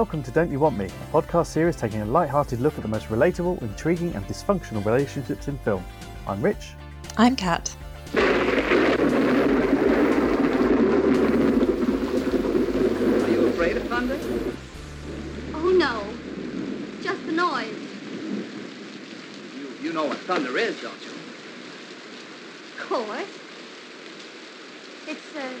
[0.00, 2.88] Welcome to Don't You Want Me, a podcast series taking a light-hearted look at the
[2.88, 5.84] most relatable, intriguing, and dysfunctional relationships in film.
[6.26, 6.72] I'm Rich.
[7.18, 7.76] I'm Kat.
[8.14, 8.20] Are
[13.28, 14.18] you afraid of thunder?
[15.54, 16.02] Oh no,
[17.02, 17.76] just the noise.
[19.54, 21.10] You, you know what thunder is, don't you?
[22.80, 23.28] Of course.
[25.08, 25.52] It's uh,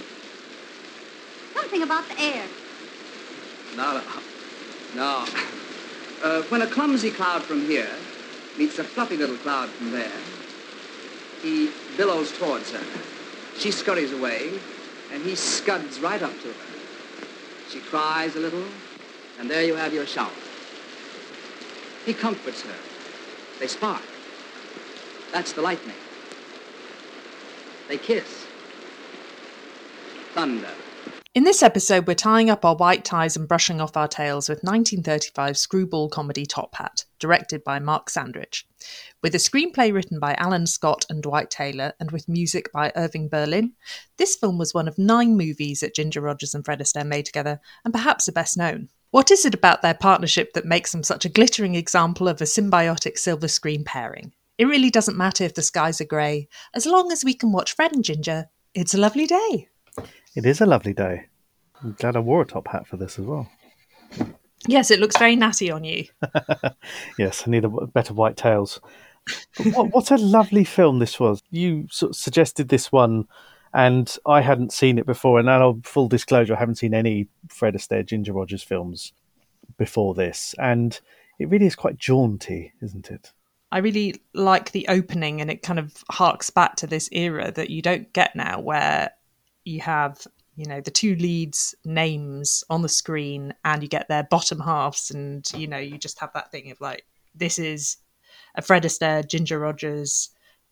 [1.52, 2.46] something about the air.
[3.76, 4.02] No, no.
[4.94, 5.26] No.
[6.22, 7.90] Uh, when a clumsy cloud from here
[8.58, 10.12] meets a fluffy little cloud from there,
[11.42, 12.84] he billows towards her.
[13.56, 14.50] She scurries away,
[15.12, 16.70] and he scuds right up to her.
[17.70, 18.64] She cries a little,
[19.38, 20.30] and there you have your shower.
[22.04, 22.76] He comforts her.
[23.58, 24.02] They spark.
[25.32, 25.96] That's the lightning.
[27.88, 28.46] They kiss.
[30.34, 30.72] Thunder.
[31.32, 34.64] In this episode, we're tying up our white ties and brushing off our tails with
[34.64, 38.64] 1935 screwball comedy Top Hat, directed by Mark Sandrich.
[39.22, 43.28] With a screenplay written by Allan Scott and Dwight Taylor, and with music by Irving
[43.28, 43.74] Berlin,
[44.16, 47.60] this film was one of nine movies that Ginger Rogers and Fred Astaire made together,
[47.84, 48.88] and perhaps the best known.
[49.12, 52.44] What is it about their partnership that makes them such a glittering example of a
[52.44, 54.32] symbiotic silver screen pairing?
[54.58, 57.76] It really doesn't matter if the skies are grey, as long as we can watch
[57.76, 59.68] Fred and Ginger, it's a lovely day.
[60.36, 61.26] It is a lovely day.
[61.82, 63.50] I'm glad I wore a top hat for this as well.
[64.66, 66.06] Yes, it looks very natty on you.
[67.18, 68.80] Yes, I need a better white tails.
[69.74, 71.42] What, what a lovely film this was.
[71.50, 73.26] You sort of suggested this one,
[73.74, 75.38] and I hadn't seen it before.
[75.38, 79.12] And now, full disclosure, I haven't seen any Fred Astaire, Ginger Rogers films
[79.76, 80.54] before this.
[80.58, 80.98] And
[81.38, 83.32] it really is quite jaunty, isn't it?
[83.72, 87.70] I really like the opening, and it kind of harks back to this era that
[87.70, 89.10] you don't get now, where
[89.64, 90.26] you have
[90.56, 95.10] you know the two leads names on the screen and you get their bottom halves
[95.10, 97.04] and you know you just have that thing of like
[97.34, 97.98] this is
[98.56, 100.30] a fred astaire ginger rogers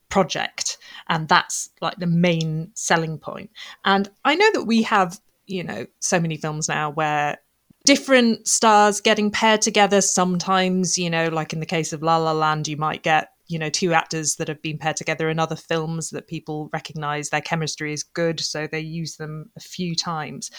[0.09, 0.79] project.
[1.09, 3.51] And that's like the main selling point.
[3.85, 7.39] And i know that we have you know so many films now where
[7.85, 10.01] different stars getting paired together.
[10.01, 13.59] Sometimes you know like in the case of la la land you might get you
[13.59, 17.41] know two actors that have been paired together in other films that people recognize their
[17.41, 20.51] chemistry is good so they use them a few times.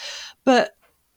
[0.44, 0.72] But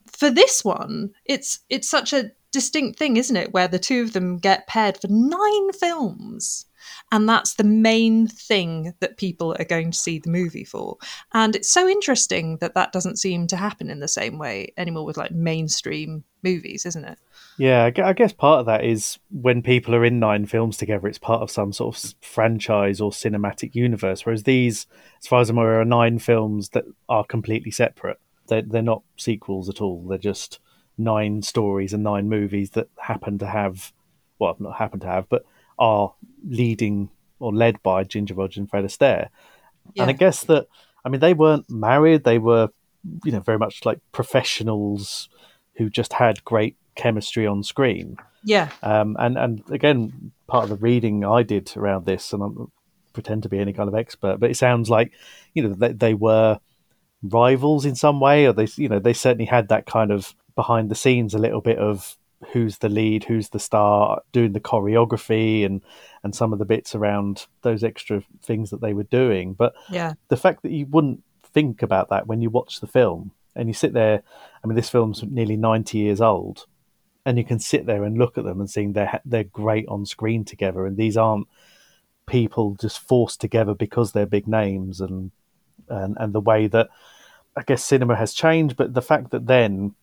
[0.08, 3.54] for this one it's it's such a distinct thing isn't it?
[3.54, 6.66] Where the two of them get paired for nine films
[7.12, 10.98] and that's the main thing that people are going to see the movie for
[11.34, 15.06] and it's so interesting that that doesn't seem to happen in the same way anymore
[15.06, 17.18] with like mainstream movies isn't it
[17.58, 21.20] Yeah, I guess part of that is when people are in nine films together, it's
[21.20, 24.26] part of some sort of franchise or cinematic universe.
[24.26, 24.88] Whereas these,
[25.20, 28.20] as far as I'm aware, are nine films that are completely separate.
[28.48, 30.04] They're, they're not sequels at all.
[30.08, 30.60] They're just
[30.98, 33.94] nine stories and nine movies that happen to have,
[34.40, 35.46] well, not happen to have, but
[35.78, 36.14] are
[36.48, 39.30] leading or led by Ginger Rogers and Fred Astaire.
[39.98, 40.68] And I guess that,
[41.04, 42.24] I mean, they weren't married.
[42.24, 42.70] They were,
[43.24, 45.30] you know, very much like professionals
[45.76, 48.18] who just had great chemistry on screen.
[48.44, 52.48] yeah Um, and and again, part of the reading I did around this, and I
[53.14, 55.12] pretend to be any kind of expert, but it sounds like
[55.54, 56.60] you know they, they were
[57.22, 60.90] rivals in some way, or they you know they certainly had that kind of behind
[60.90, 62.18] the scenes a little bit of
[62.52, 65.82] who's the lead, who's the star, doing the choreography and
[66.24, 69.54] and some of the bits around those extra things that they were doing.
[69.54, 73.32] But yeah the fact that you wouldn't think about that when you watch the film
[73.56, 74.24] and you sit there
[74.64, 76.66] i mean this film's nearly 90 years old
[77.26, 80.06] and you can sit there and look at them and seeing they're they're great on
[80.06, 81.48] screen together and these aren't
[82.26, 85.32] people just forced together because they're big names and
[85.90, 86.90] and and the way that
[87.56, 89.94] i guess cinema has changed but the fact that then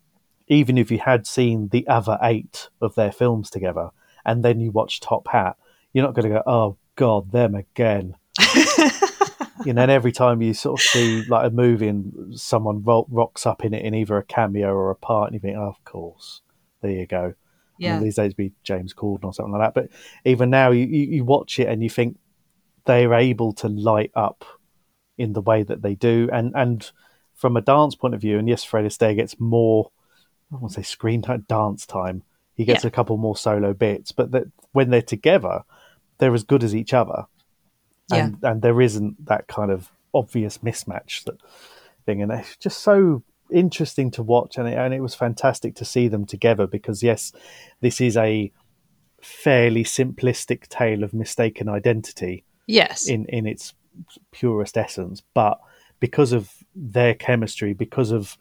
[0.51, 3.89] even if you had seen the other eight of their films together
[4.27, 5.57] and then you watch top hat
[5.95, 8.15] you're not going to go oh god them again
[9.65, 13.07] you know, and every time you sort of see like a movie and someone ro-
[13.11, 15.69] rocks up in it in either a cameo or a part, and you think, oh,
[15.69, 16.43] of course,
[16.81, 17.35] there you go.
[17.93, 19.75] I mean, these days be James Corden or something like that.
[19.75, 19.91] But
[20.25, 22.19] even now, you, you, you watch it and you think
[22.85, 24.45] they're able to light up
[25.17, 26.91] in the way that they do, and and
[27.35, 29.91] from a dance point of view, and yes, Fred Astaire gets more.
[30.53, 32.23] I want to say screen time, dance time.
[32.55, 32.89] He gets Yeah.
[32.89, 35.63] a couple more solo bits, but that when they're together,
[36.19, 37.27] they're as good as each other.
[38.11, 38.25] Yeah.
[38.27, 41.37] And and there isn't that kind of obvious mismatch that
[42.05, 42.21] thing.
[42.23, 46.07] And it's just so interesting to watch and it, and it was fantastic to see
[46.07, 47.33] them together because yes
[47.81, 48.53] this is a
[49.21, 53.09] fairly simplistic tale of mistaken identity yes.
[53.09, 53.75] in in its
[54.31, 55.23] purest essence.
[55.35, 55.61] But
[55.99, 58.37] because of their chemistry because of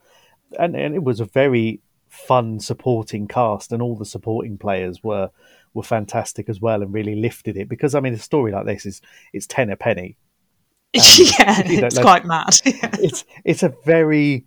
[0.57, 1.79] and, and it was a very
[2.27, 5.29] fun supporting cast, and all the supporting players were
[5.73, 7.69] were fantastic as well, and really lifted it.
[7.69, 9.01] Because I mean, a story like this is
[9.33, 10.17] it's ten a penny.
[10.93, 12.55] yeah, you know, it's like- quite mad.
[12.65, 12.89] Yeah.
[12.99, 14.45] It's it's a very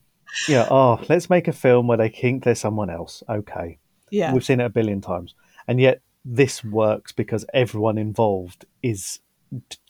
[0.48, 3.22] you know, oh, let's make a film where they think there's someone else.
[3.28, 3.78] Okay,
[4.10, 4.32] yeah.
[4.32, 5.34] we've seen it a billion times,
[5.68, 9.20] and yet this works because everyone involved is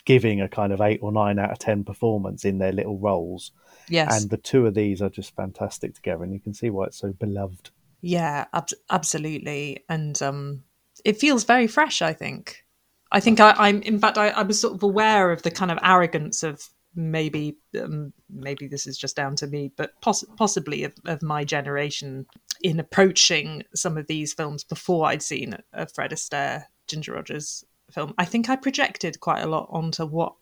[0.05, 3.51] giving a kind of eight or nine out of ten performance in their little roles,
[3.87, 4.21] Yes.
[4.21, 6.97] and the two of these are just fantastic together, and you can see why it's
[6.97, 7.69] so beloved.
[8.05, 10.63] Yeah, ab- absolutely, and um,
[11.05, 12.01] it feels very fresh.
[12.01, 12.65] I think.
[13.13, 13.81] I think I, I'm.
[13.81, 16.61] In fact, I, I was sort of aware of the kind of arrogance of
[16.95, 21.45] maybe, um, maybe this is just down to me, but poss- possibly of, of my
[21.45, 22.25] generation
[22.61, 28.13] in approaching some of these films before I'd seen a Fred Astaire, Ginger Rogers film.
[28.17, 30.33] I think I projected quite a lot onto what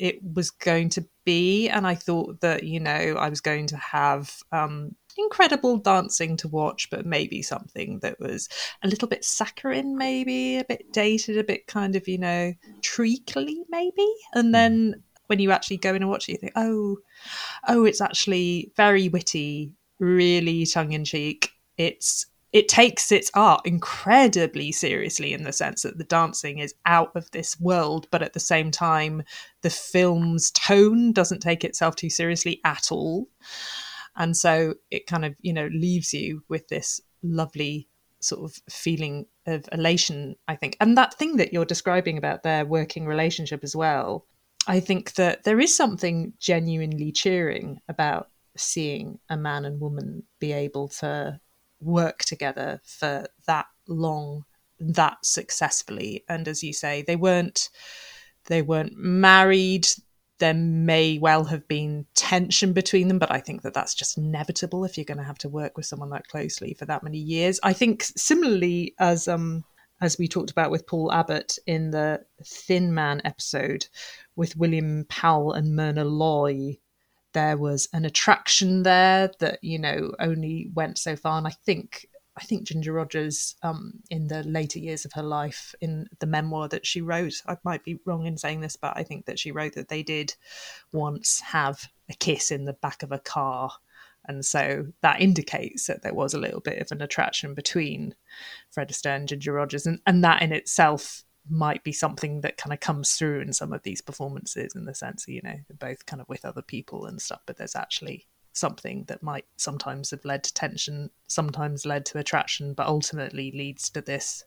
[0.00, 3.76] it was going to be, and I thought that you know I was going to
[3.76, 8.48] have um, incredible dancing to watch, but maybe something that was
[8.82, 12.52] a little bit saccharine, maybe a bit dated, a bit kind of, you know,
[12.82, 14.08] treacly, maybe.
[14.34, 16.98] And then when you actually go in and watch it, you think, oh,
[17.68, 21.50] oh, it's actually very witty, really tongue in cheek.
[21.76, 27.14] It's it takes its art incredibly seriously in the sense that the dancing is out
[27.14, 29.22] of this world, but at the same time,
[29.62, 33.28] the film's tone doesn't take itself too seriously at all.
[34.16, 37.88] And so it kind of you know leaves you with this lovely
[38.20, 40.76] sort of feeling of elation i think.
[40.80, 44.26] And that thing that you're describing about their working relationship as well
[44.66, 50.52] i think that there is something genuinely cheering about seeing a man and woman be
[50.52, 51.40] able to
[51.80, 54.44] work together for that long
[54.78, 57.68] that successfully and as you say they weren't
[58.46, 59.86] they weren't married
[60.40, 64.84] there may well have been tension between them, but I think that that's just inevitable
[64.84, 67.60] if you're going to have to work with someone that closely for that many years.
[67.62, 69.64] I think similarly as um
[70.00, 73.86] as we talked about with Paul Abbott in the Thin Man episode
[74.34, 76.78] with William Powell and Myrna Loy,
[77.32, 82.06] there was an attraction there that you know only went so far, and I think
[82.36, 86.68] I think Ginger Rogers, um, in the later years of her life, in the memoir
[86.68, 89.52] that she wrote, I might be wrong in saying this, but I think that she
[89.52, 90.34] wrote that they did
[90.92, 93.72] once have a kiss in the back of a car.
[94.26, 98.14] And so that indicates that there was a little bit of an attraction between
[98.70, 99.86] Fred Astaire and Ginger Rogers.
[99.86, 103.72] And, and that in itself might be something that kind of comes through in some
[103.72, 106.62] of these performances in the sense that, you know, they're both kind of with other
[106.62, 111.86] people and stuff, but there's actually something that might sometimes have led to tension, sometimes
[111.86, 114.44] led to attraction, but ultimately leads to this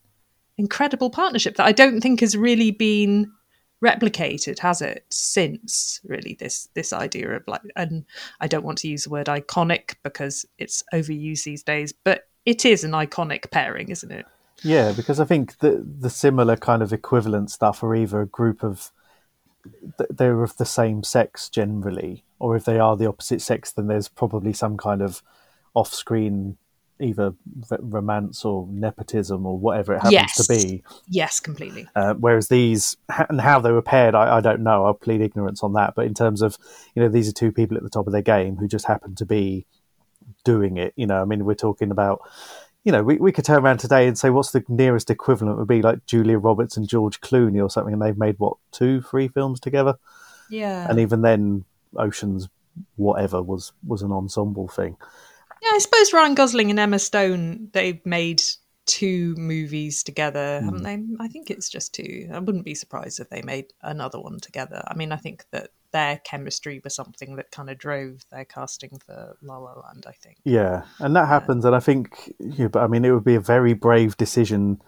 [0.57, 3.31] incredible partnership that I don't think has really been
[3.83, 5.05] replicated, has it?
[5.09, 8.05] Since really this this idea of like, and
[8.39, 12.65] I don't want to use the word iconic because it's overused these days, but it
[12.65, 14.25] is an iconic pairing, isn't it?
[14.61, 18.63] Yeah, because I think the the similar kind of equivalent stuff are either a group
[18.63, 18.91] of
[20.09, 24.09] they're of the same sex generally, or if they are the opposite sex, then there's
[24.09, 25.21] probably some kind of
[25.73, 26.57] off-screen
[26.99, 27.33] either
[27.79, 30.35] romance or nepotism or whatever it happens Yes.
[30.35, 30.83] to be.
[31.07, 31.87] Yes, completely.
[31.95, 32.95] Uh, whereas these
[33.29, 34.85] and how they were paired, I, I don't know.
[34.85, 35.95] I'll plead ignorance on that.
[35.95, 36.57] But in terms of
[36.95, 39.15] you know, these are two people at the top of their game who just happen
[39.15, 39.65] to be
[40.43, 40.93] doing it.
[40.95, 42.21] You know, I mean, we're talking about.
[42.83, 45.67] You know, we, we could turn around today and say, what's the nearest equivalent would
[45.67, 49.29] be like Julia Roberts and George Clooney or something, and they've made what two, three
[49.29, 49.95] films together,
[50.49, 50.87] Yeah.
[50.89, 52.49] and even then, Ocean's
[52.95, 54.97] whatever was was an ensemble thing.
[55.61, 58.41] Yeah, I suppose Ryan Gosling and Emma Stone, they've made
[58.85, 60.65] two movies together, hmm.
[60.65, 61.23] haven't they?
[61.23, 62.29] I think it's just two.
[62.33, 64.83] I wouldn't be surprised if they made another one together.
[64.87, 68.99] I mean, I think that their chemistry was something that kind of drove their casting
[69.05, 70.37] for La La Land, I think.
[70.43, 73.39] Yeah, and that happens, and I think, yeah, but I mean, it would be a
[73.39, 74.81] very brave decision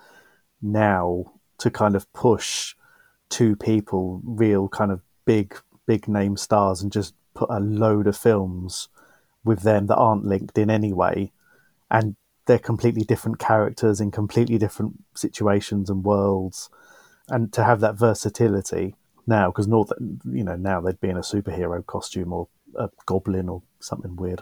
[0.61, 2.75] now to kind of push
[3.29, 8.17] two people, real kind of big, big name stars, and just put a load of
[8.17, 8.89] films
[9.43, 11.31] with them that aren't linked in any way,
[11.89, 12.15] and
[12.47, 16.69] they're completely different characters in completely different situations and worlds,
[17.29, 18.95] and to have that versatility
[19.27, 23.61] now, because you know now they'd be in a superhero costume or a goblin or
[23.79, 24.41] something weird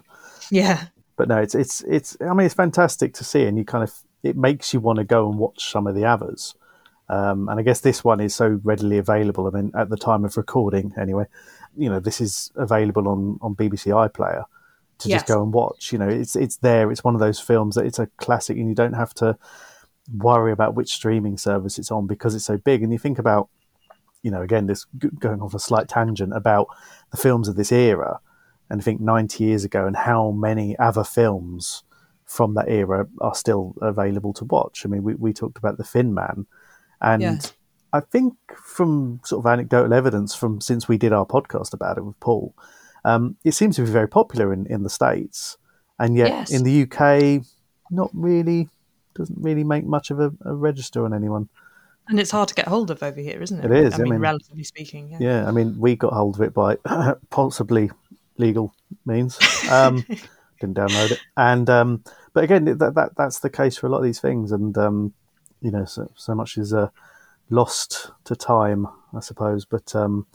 [0.49, 0.85] Yeah.
[1.15, 2.17] but no, it's it's it's.
[2.21, 5.03] I mean, it's fantastic to see, and you kind of it makes you want to
[5.05, 6.55] go and watch some of the others.
[7.09, 9.45] Um, and I guess this one is so readily available.
[9.45, 11.25] I mean, at the time of recording, anyway,
[11.77, 14.45] you know, this is available on on BBC iPlayer
[14.99, 15.21] to Yes.
[15.21, 15.91] just go and watch.
[15.91, 16.91] You know, it's it's there.
[16.91, 19.37] It's one of those films that it's a classic, and you don't have to
[20.17, 22.81] worry about which streaming service it's on because it's so big.
[22.83, 23.49] And you think about,
[24.23, 24.85] you know, again, this
[25.19, 26.67] going off a slight tangent about
[27.11, 28.19] the films of this era,
[28.69, 31.83] and I think 90 years ago and how many other films
[32.25, 34.85] from that era are still available to watch.
[34.85, 36.47] I mean, we, we talked about the Thin Man,
[37.01, 37.37] and Yeah.
[37.91, 42.05] I think from sort of anecdotal evidence from since we did our podcast about it
[42.05, 42.55] with Paul,
[43.05, 45.57] um, it seems to be very popular in, in the states,
[45.99, 46.51] and yet Yes.
[46.51, 47.45] in the UK,
[47.91, 48.69] not really
[49.15, 51.47] doesn't really make much of a, a register on anyone.
[52.09, 53.71] And it's hard to get hold of over here, isn't it?
[53.71, 55.09] It is, I I mean, mean- relatively speaking.
[55.09, 55.17] Yeah.
[55.19, 56.77] Yeah, I mean, we got hold of it by
[57.29, 57.91] possibly
[58.37, 58.73] legal
[59.05, 59.39] means.
[59.69, 60.05] Um,
[60.59, 63.99] didn't download it, and um, but again, that, that that's the case for a lot
[63.99, 65.13] of these things, and um,
[65.61, 66.89] you know, so, so much is uh,
[67.49, 69.65] lost to time, I suppose.
[69.65, 70.25] But um,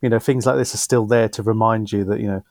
[0.00, 2.44] you know, things like this are still there to remind you that you know,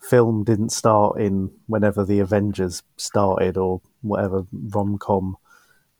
[0.00, 5.36] film didn't start in whenever the Avengers started or whatever rom com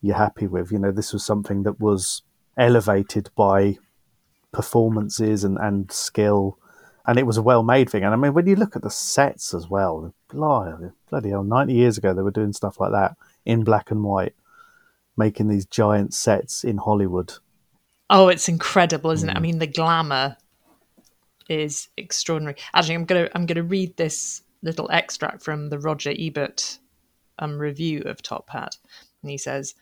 [0.06, 0.70] you're happy with.
[0.72, 2.22] You know, this was something that was
[2.56, 3.76] elevated by
[4.52, 6.58] performances and, and skill,
[7.06, 8.04] and it was a well made thing.
[8.04, 11.72] And I mean, when you look at the sets as well, bloody, bloody hell, 90
[11.74, 14.34] years ago they were doing stuff like that in black and white,
[15.16, 17.34] making these giant sets in Hollywood.
[18.08, 19.32] Oh, it's incredible, isn't Mm.
[19.32, 19.36] it?
[19.36, 20.36] I mean, the glamour
[21.48, 22.56] is extraordinary.
[22.74, 26.78] Actually, I'm gonna I'm gonna read this little extract from the Roger Ebert
[27.38, 28.76] um, review of Top Hat,
[29.26, 29.74] and he says.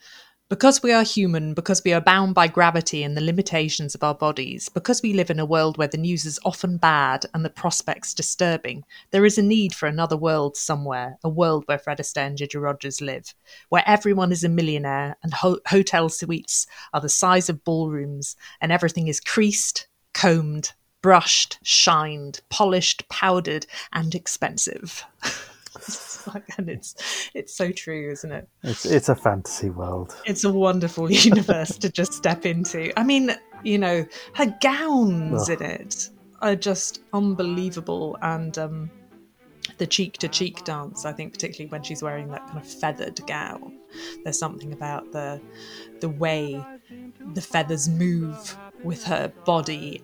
[0.50, 4.14] Because we are human, because we are bound by gravity and the limitations of our
[4.14, 7.50] bodies, because we live in a world where the news is often bad and the
[7.50, 12.26] prospects disturbing, there is a need for another world somewhere, a world where Fred Astaire
[12.26, 13.34] and Ginger Rogers live,
[13.70, 18.70] where everyone is a millionaire and ho- hotel suites are the size of ballrooms and
[18.70, 25.04] everything is creased, combed, brushed, shined, polished, powdered, and expensive.
[26.56, 28.48] And it's it's so true, isn't it?
[28.62, 30.16] It's it's a fantasy world.
[30.24, 32.98] It's a wonderful universe to just step into.
[32.98, 35.60] I mean, you know, her gowns Ugh.
[35.60, 36.10] in it
[36.40, 38.90] are just unbelievable, and um,
[39.78, 41.04] the cheek to cheek dance.
[41.04, 43.78] I think, particularly when she's wearing that kind of feathered gown,
[44.22, 45.40] there's something about the
[46.00, 46.64] the way
[47.34, 50.02] the feathers move with her body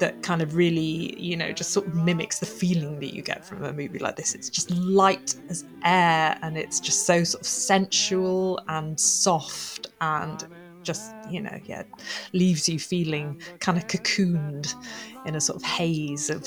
[0.00, 3.44] that kind of really, you know, just sort of mimics the feeling that you get
[3.44, 4.34] from a movie like this.
[4.34, 10.46] It's just light as air and it's just so sort of sensual and soft and
[10.82, 11.84] just, you know, yeah,
[12.32, 14.74] leaves you feeling kind of cocooned
[15.26, 16.42] in a sort of haze of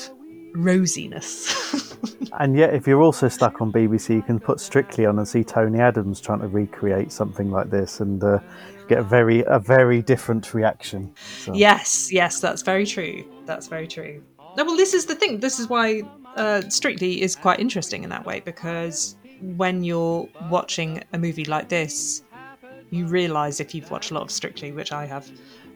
[0.54, 1.90] rosiness.
[2.40, 5.44] And yet, if you're also stuck on BBC, you can put Strictly on and see
[5.44, 8.40] Tony Adams trying to recreate something like this, and uh,
[8.88, 11.12] get a very a very different reaction.
[11.38, 13.24] So, Yes, yes, that's very true.
[13.46, 14.22] That's very true.
[14.54, 15.40] No, well, this is the thing.
[15.40, 16.04] This is why
[16.36, 21.68] uh, Strictly is quite interesting in that way because when you're watching a movie like
[21.68, 22.22] this,
[22.90, 25.30] you realise if you've watched a lot of Strictly, which I have,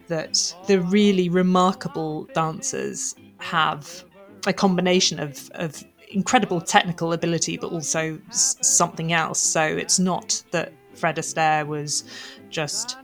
[0.07, 4.03] that the really remarkable dancers have
[4.47, 9.41] a combination of of incredible technical ability, but also s- something else.
[9.41, 12.03] So it's not that Fred Astaire was
[12.49, 12.97] just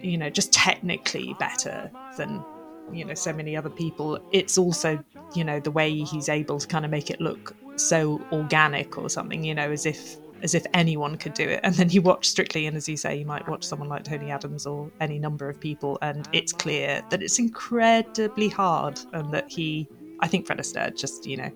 [0.00, 2.44] you know just technically better than
[2.92, 5.02] you know so many other people it's also
[5.34, 9.08] you know the way he's able to kind of make it look so organic or
[9.08, 11.60] something you know as if as if anyone could do it.
[11.62, 14.30] And then you watch strictly and as you say you might watch someone like tony
[14.30, 19.50] adams or any number of people and it's clear that it's incredibly hard and that
[19.50, 19.88] he
[20.20, 21.50] i think fred astaire just you know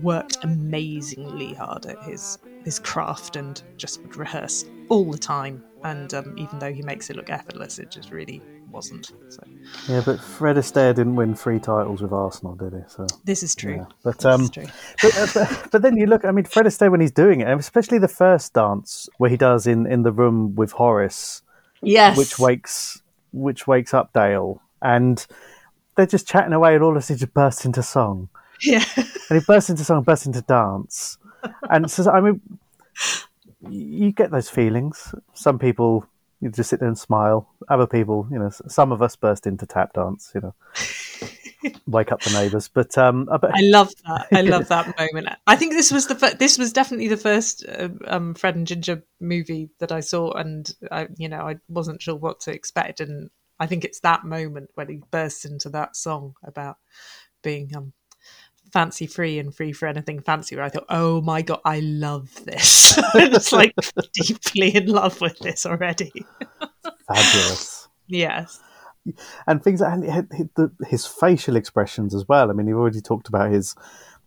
[0.00, 5.62] worked amazingly hard at his his craft and just would rehearse all the time.
[5.84, 8.40] And um, even though he makes it look effortless it just really
[8.72, 9.42] wasn't so
[9.88, 12.80] yeah, but Fred Astaire didn't win three titles with Arsenal, did he?
[12.88, 13.84] So, this is true yeah.
[14.02, 14.64] but This um, true.
[15.02, 16.24] but, uh, but, but then you look.
[16.24, 19.36] I mean, Fred Astaire when he's doing it, and especially the first dance where he
[19.36, 21.42] does in in the room with Horace,
[21.82, 23.02] yes which wakes
[23.32, 25.24] which wakes up Dale, and
[25.96, 28.28] they're just chatting away, and all of a sudden he just bursts into song.
[28.62, 31.18] yeah and he bursts into song, bursts into dance,
[31.70, 32.40] and so I mean,
[33.68, 35.14] you get those feelings.
[35.34, 36.06] Some people
[36.42, 37.48] you just sit there and smile.
[37.68, 40.32] Other people, you know, some of us burst into tap dance.
[40.34, 40.54] You know,
[41.86, 42.66] wake up the neighbours.
[42.66, 44.26] But um, I bet- I love that.
[44.32, 45.28] I love that moment.
[45.46, 48.66] I think this was the fir- this was definitely the first uh, um, Fred and
[48.66, 53.00] Ginger movie that I saw, and I, you know, I wasn't sure what to expect,
[53.00, 53.30] and
[53.60, 56.78] I think it's that moment when he bursts into that song about
[57.44, 57.92] being um,
[58.72, 60.56] fancy free and free for anything fancy.
[60.56, 62.98] Where I thought, oh my god, I love this.
[63.14, 63.74] I'm just like
[64.12, 66.12] deeply in love with this already.
[67.06, 67.88] fabulous.
[68.06, 68.60] yes.
[69.46, 72.50] and things like and his facial expressions as well.
[72.50, 73.74] I mean, you've already talked about his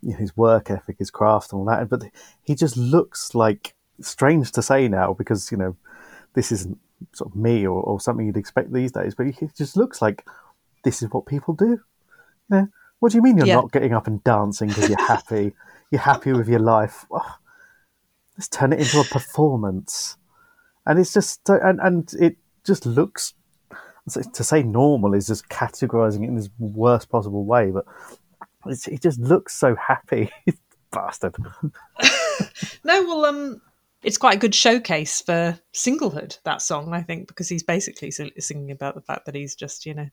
[0.01, 2.03] you know, his work ethic, his craft, and all that, but
[2.43, 5.75] he just looks like strange to say now because you know
[6.33, 6.77] this isn't
[7.13, 10.25] sort of me or, or something you'd expect these days, but he just looks like
[10.83, 11.79] this is what people do.
[12.49, 12.67] You know,
[12.99, 13.55] what do you mean you're Yeah.
[13.55, 15.53] not getting up and dancing because you're happy?
[15.91, 17.05] you're happy with your life.
[17.09, 17.25] Well,
[18.37, 20.17] let's turn it into a performance,
[20.85, 23.33] and it's just and and it just looks.
[24.33, 27.85] To say normal is just categorizing it in this worst possible way, but
[28.67, 30.29] it just looks so happy,
[30.91, 31.35] bastard.
[32.83, 33.61] no, well, um,
[34.05, 38.71] it's quite a good showcase for singlehood that song i think because he's basically singing
[38.71, 40.07] about the fact that he's just you know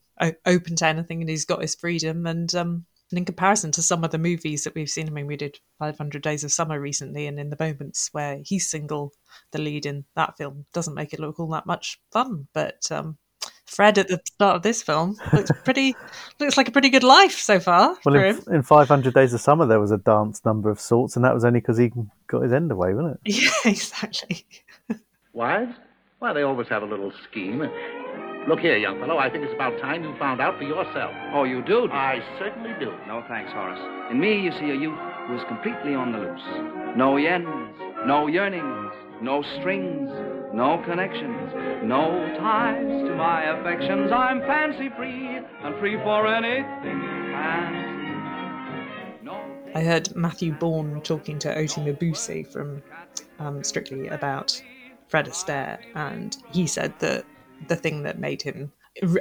[0.46, 4.04] open to anything and he's got his freedom and um and in comparison to some
[4.04, 7.26] of the movies that we've seen, I mean, we did 500 Days of Summer recently,
[7.26, 9.12] and in the moments where he's single,
[9.52, 12.48] the lead in that film doesn't make it look all that much fun.
[12.54, 13.18] But um,
[13.66, 15.94] Fred at the start of this film looks pretty,
[16.38, 17.96] looks like a pretty good life so far.
[18.04, 21.24] Well, in, in, 500 Days of Summer, there was a dance number of sorts, and
[21.24, 21.90] that was only because he
[22.26, 23.34] got his end away, wasn't it?
[23.42, 24.44] Yeah, exactly.
[25.32, 25.74] Wives?
[26.18, 27.62] Why, they always have a little scheme.
[28.48, 31.14] Look here, young fellow, I think it's about time you found out for yourself.
[31.32, 31.88] Oh, you do?
[31.90, 32.90] I certainly do.
[33.06, 33.78] No thanks, Horace.
[34.10, 36.96] In me, you see a youth who is completely on the loose.
[36.96, 38.92] No ends, no yearnings,
[39.22, 40.10] no strings,
[40.52, 41.52] no connections,
[41.82, 44.12] no ties to my affections.
[44.12, 47.00] I'm fancy free and free for anything
[47.32, 49.24] fancy.
[49.24, 49.40] No
[49.74, 52.82] I heard Matthew Bourne talking to Oti Mabuse from
[53.38, 54.62] um, Strictly about
[55.08, 57.24] Fred Astaire, and he said that
[57.68, 58.72] the thing that made him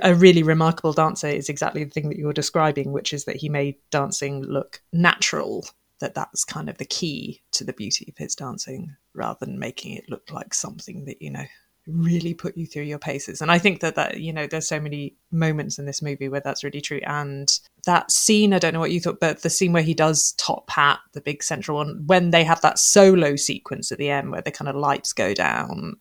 [0.01, 3.47] a really remarkable dancer is exactly the thing that you're describing, which is that he
[3.49, 5.65] made dancing look natural.
[5.99, 9.93] That that's kind of the key to the beauty of his dancing, rather than making
[9.93, 11.45] it look like something that you know
[11.87, 13.41] really put you through your paces.
[13.41, 16.41] And I think that that you know there's so many moments in this movie where
[16.41, 17.01] that's really true.
[17.05, 17.51] And
[17.85, 20.69] that scene, I don't know what you thought, but the scene where he does top
[20.69, 24.41] hat, the big central one, when they have that solo sequence at the end where
[24.41, 25.97] the kind of lights go down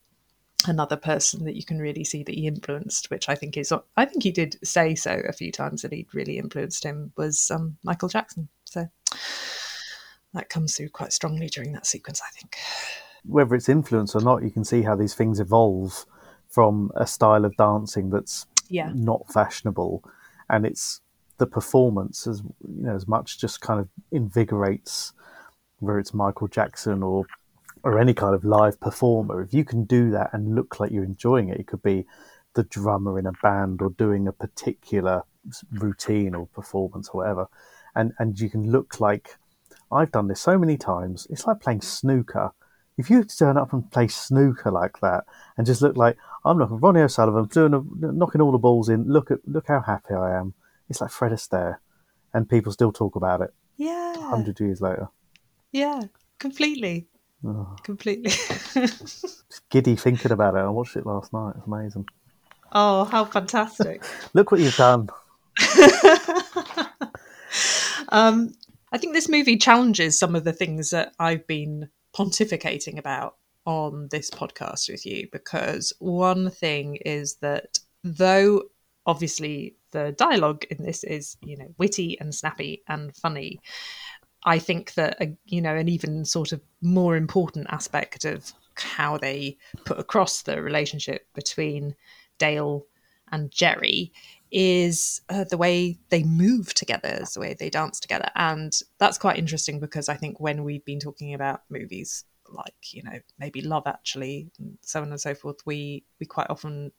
[0.67, 4.05] another person that you can really see that he influenced, which I think is, I
[4.05, 7.77] think he did say so a few times that he'd really influenced him, was um,
[7.83, 8.47] Michael Jackson.
[8.65, 8.87] So
[10.33, 12.57] that comes through quite strongly during that sequence, I think.
[13.23, 16.05] Whether it's influence or not, you can see how these things evolve
[16.49, 18.91] from a style of dancing that's yeah.
[18.93, 20.03] not fashionable,
[20.49, 21.01] and it's
[21.37, 25.13] the performance as you know as much just kind of invigorates
[25.81, 27.25] whether it's Michael Jackson or
[27.83, 31.03] or any kind of live performer, if you can do that and look like you're
[31.03, 32.05] enjoying it, it could be
[32.53, 35.23] the drummer in a band or doing a particular
[35.71, 37.47] routine or performance or whatever,
[37.95, 39.37] and and you can look like
[39.91, 41.27] I've done this so many times.
[41.29, 42.51] It's like playing snooker.
[42.97, 45.23] If you turn up and play snooker like that
[45.57, 49.07] and just look like I'm looking Ronnie O'Sullivan doing a, knocking all the balls in,
[49.07, 50.53] look at look how happy I am.
[50.89, 51.77] It's like Fred Astaire,
[52.33, 53.53] and people still talk about it.
[53.77, 55.07] Yeah, hundred years later.
[55.71, 56.01] Yeah,
[56.39, 57.07] completely.
[57.45, 57.75] Oh.
[57.83, 58.31] Completely.
[59.69, 60.59] giddy thinking about it.
[60.59, 61.53] I watched it last night.
[61.57, 62.07] It's amazing.
[62.71, 64.03] Oh, how fantastic.
[64.33, 65.09] Look what you've done.
[68.09, 68.53] um,
[68.91, 74.07] I think this movie challenges some of the things that I've been pontificating about on
[74.09, 78.63] this podcast with you because one thing is that though
[79.05, 83.59] obviously the dialogue in this is you know witty and snappy and funny
[84.43, 89.17] I think that a, you know an even sort of more important aspect of how
[89.17, 91.95] they put across the relationship between
[92.39, 92.85] Dale
[93.31, 94.11] and Jerry
[94.51, 99.37] is uh, the way they move together, the way they dance together, and that's quite
[99.37, 103.87] interesting because I think when we've been talking about movies like you know maybe Love
[103.87, 106.91] Actually, and so on and so forth, we we quite often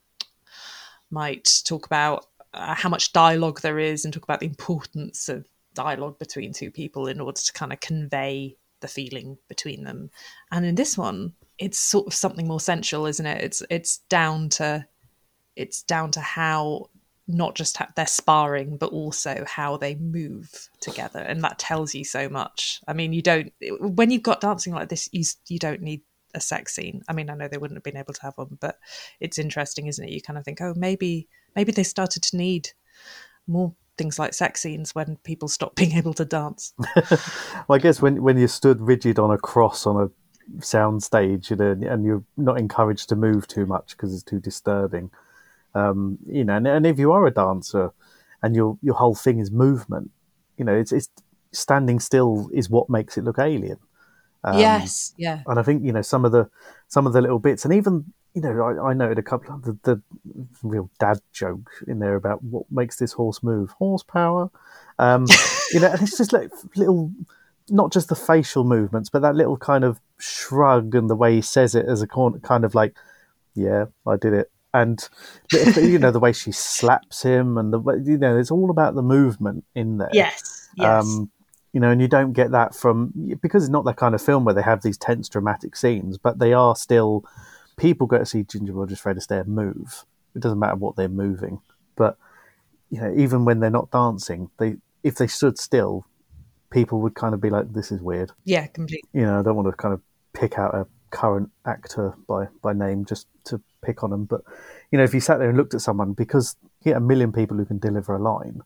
[1.11, 5.47] might talk about uh, how much dialogue there is and talk about the importance of
[5.75, 10.11] dialogue between two people in order to kind of convey the feeling between them.
[10.51, 13.43] And in this one, it's sort of something more sensual, isn't it?
[13.43, 14.87] It's it's down to
[15.57, 16.91] it's down to how
[17.33, 22.05] not just how they're sparring, but also how they move together, and that tells you
[22.05, 22.81] so much.
[22.87, 26.03] I mean, you don't when you've got dancing like this, you you don't need
[26.35, 27.03] a sex scene.
[27.09, 28.79] I mean, I know they wouldn't have been able to have one, but
[29.21, 30.13] it's interesting, isn't it?
[30.13, 32.71] You kind of think, oh, maybe maybe they started to need
[33.47, 36.75] more things like sex scenes when people stop being able to dance.
[36.97, 37.21] well,
[37.71, 40.11] I guess when when you're stood rigid on a cross on a
[40.61, 44.41] sound stage you know, and you're not encouraged to move too much because it's too
[44.41, 45.11] disturbing,
[45.75, 47.93] um, you know, and, and, if you are a dancer
[48.43, 50.11] and your your whole thing is movement,
[50.59, 51.09] you know, it's, it's
[51.53, 53.79] standing still is what makes it look alien.
[54.45, 55.43] Um, yes, yeah.
[55.47, 56.51] And I think you know some of the
[56.89, 59.63] some of the little bits, and even you know, I, I noted a couple of
[59.63, 60.03] the, the,
[60.63, 63.71] real dad joke in there about what makes this horse move.
[63.73, 64.51] Horsepower.
[64.99, 65.27] Um,
[65.73, 67.13] you know, and it's just like little,
[67.69, 71.43] not just the facial movements, but that little kind of shrug and the way he
[71.43, 72.97] says it as a kind of like,
[73.55, 74.52] yeah, I did it.
[74.75, 75.07] And,
[75.53, 79.03] you know, the way she slaps him and the you know, it's all about the
[79.03, 80.09] movement in there.
[80.13, 80.69] Yes.
[80.77, 81.05] Yes.
[81.05, 81.31] Um,
[81.73, 84.45] you know, and you don't get that from because it's not that kind of film
[84.45, 87.25] where they have these tense, dramatic scenes, but they are still
[87.77, 90.05] people go to see Ginger Rogers, Fred Astaire move.
[90.35, 91.61] It doesn't matter what they're moving,
[91.97, 92.17] but
[92.91, 96.07] you know, even when they're not dancing, they if they stood still,
[96.71, 99.09] people would kind of be like, "This is weird." Yeah, completely.
[99.15, 100.01] You know, I don't want to kind of
[100.35, 104.43] pick out a current actor by by name just to pick on them, but
[104.91, 107.33] you know, if you sat there and looked at someone, because you get a million
[107.33, 108.63] people who can deliver a line,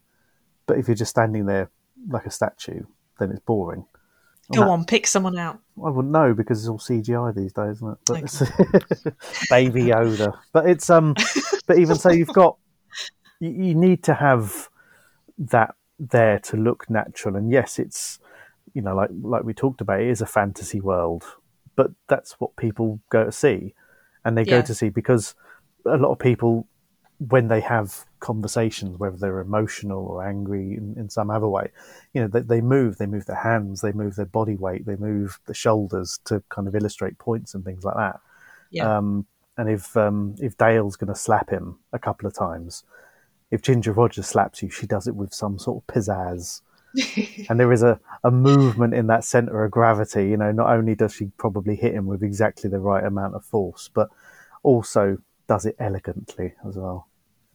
[0.66, 1.70] but if you're just standing there
[2.08, 2.82] like a statue,
[3.18, 3.84] then it's boring.
[4.52, 5.58] Go on, pick someone out.
[5.84, 7.98] I wouldn't know because it's all CGI these days, isn't it?
[8.06, 8.38] But it's
[9.50, 10.38] baby Yoda.
[10.52, 11.14] But it's um.
[11.66, 12.56] but even so, you've got
[13.40, 14.68] you, you need to have
[15.38, 17.34] that there to look natural.
[17.34, 18.20] And yes, it's
[18.72, 21.24] you know like like we talked about, it is a fantasy world,
[21.76, 23.74] but that's what people go to see,
[24.24, 24.60] and they Yeah.
[24.60, 25.34] go to see because
[25.84, 26.66] a lot of people
[27.18, 31.70] when they have conversations, whether they're emotional or angry in, in some other way,
[32.12, 34.96] you know, they, they move, they move their hands, they move their body weight, they
[34.96, 38.20] move the shoulders to kind of illustrate points and things like that.
[38.70, 38.98] Yeah.
[38.98, 42.84] Um, and if um, if Dale's going to slap him a couple of times,
[43.50, 46.60] if Ginger Rogers slaps you, she does it with some sort of pizzazz.
[47.48, 50.28] and there is a, a movement in that center of gravity.
[50.28, 53.44] You know, not only does she probably hit him with exactly the right amount of
[53.44, 54.08] force, but
[54.62, 57.08] also does it elegantly as well.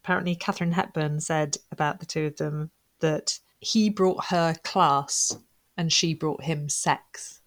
[0.04, 5.38] Apparently, Katharine Hepburn said about the two of them that he brought her class
[5.78, 7.42] and she brought him sex,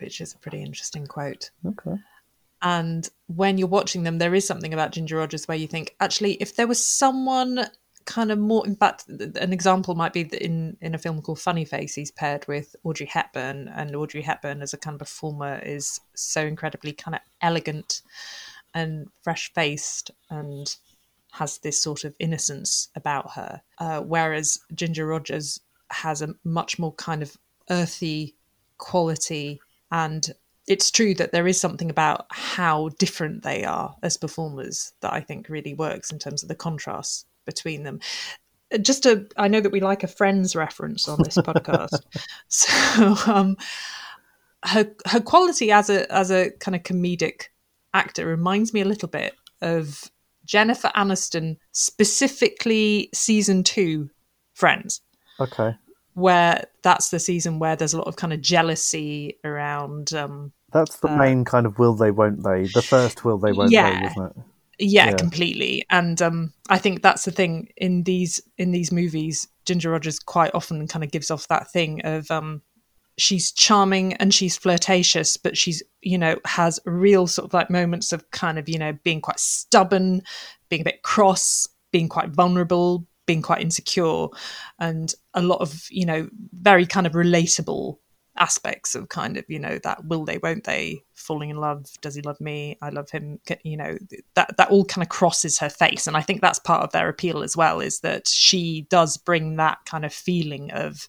[0.00, 1.50] which is a pretty interesting quote.
[1.66, 1.96] Okay.
[2.62, 6.34] And when you're watching them, there is something about Ginger Rogers where you think, actually,
[6.34, 7.66] if there was someone
[8.04, 11.40] kind of more, in fact, an example might be that in, in a film called
[11.40, 15.60] Funny Face, he's paired with Audrey Hepburn, and Audrey Hepburn, as a kind of performer,
[15.64, 18.02] is so incredibly kind of elegant
[18.74, 20.76] and fresh faced and
[21.32, 23.62] has this sort of innocence about her.
[23.78, 25.60] Uh, whereas Ginger Rogers
[25.90, 27.36] has a much more kind of
[27.70, 28.36] earthy
[28.78, 29.60] quality.
[29.90, 30.28] And
[30.66, 35.20] it's true that there is something about how different they are as performers that I
[35.20, 38.00] think really works in terms of the contrast between them.
[38.72, 42.00] Uh, Just a, I know that we like a Friends reference on this podcast,
[42.48, 43.56] so um,
[44.64, 47.44] her her quality as a as a kind of comedic
[47.94, 50.10] actor reminds me a little bit of
[50.44, 54.10] Jennifer Aniston, specifically season two
[54.54, 55.00] Friends,
[55.40, 55.74] Okay.
[56.14, 60.12] where that's the season where there's a lot of kind of jealousy around.
[60.14, 62.64] Um, That's the Uh, main kind of will they, won't they?
[62.64, 64.00] The first will they, won't Yeah.
[64.00, 64.36] they, isn't it?
[64.82, 65.16] Yeah, Yeah.
[65.16, 65.84] completely.
[65.90, 69.48] And um, I think that's the thing in these in these movies.
[69.64, 72.62] Ginger Rogers quite often kind of gives off that thing of um,
[73.16, 78.12] she's charming and she's flirtatious, but she's you know has real sort of like moments
[78.12, 80.22] of kind of you know being quite stubborn,
[80.68, 84.26] being a bit cross, being quite vulnerable, being quite insecure,
[84.80, 87.98] and a lot of you know very kind of relatable
[88.42, 92.16] aspects of kind of you know that will they won't they falling in love does
[92.16, 93.96] he love me i love him you know
[94.34, 96.08] that that all kind of crosses her face.
[96.08, 99.56] And i think that's part of their appeal as well is that she does bring
[99.56, 101.08] that kind of feeling of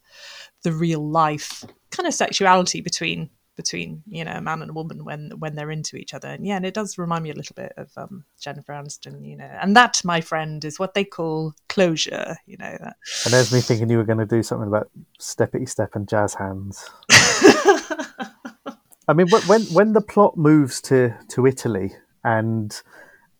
[0.62, 5.06] the real life kind of sexuality between between you know a man and a woman
[5.06, 7.54] when when they're into each other and yeah and it does remind me a little
[7.56, 11.54] bit of um, jennifer aniston you know and that my friend is what they call
[11.70, 14.89] closure you know that And there's me thinking you were going to do something about
[15.20, 16.89] steppity step and jazz hands.
[19.08, 22.82] I mean, when when the plot moves to to Italy, and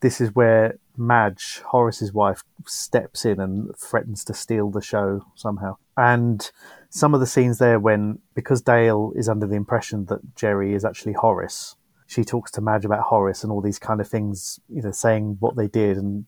[0.00, 5.76] this is where Madge, Horace's wife, steps in and threatens to steal the show somehow.
[5.96, 6.50] And
[6.94, 10.84] some of the scenes there, when because Dale is under the impression that Jerry is
[10.84, 11.74] actually Horace,
[12.06, 15.38] she talks to Madge about Horace and all these kind of things, you know, saying
[15.40, 16.24] what they did, and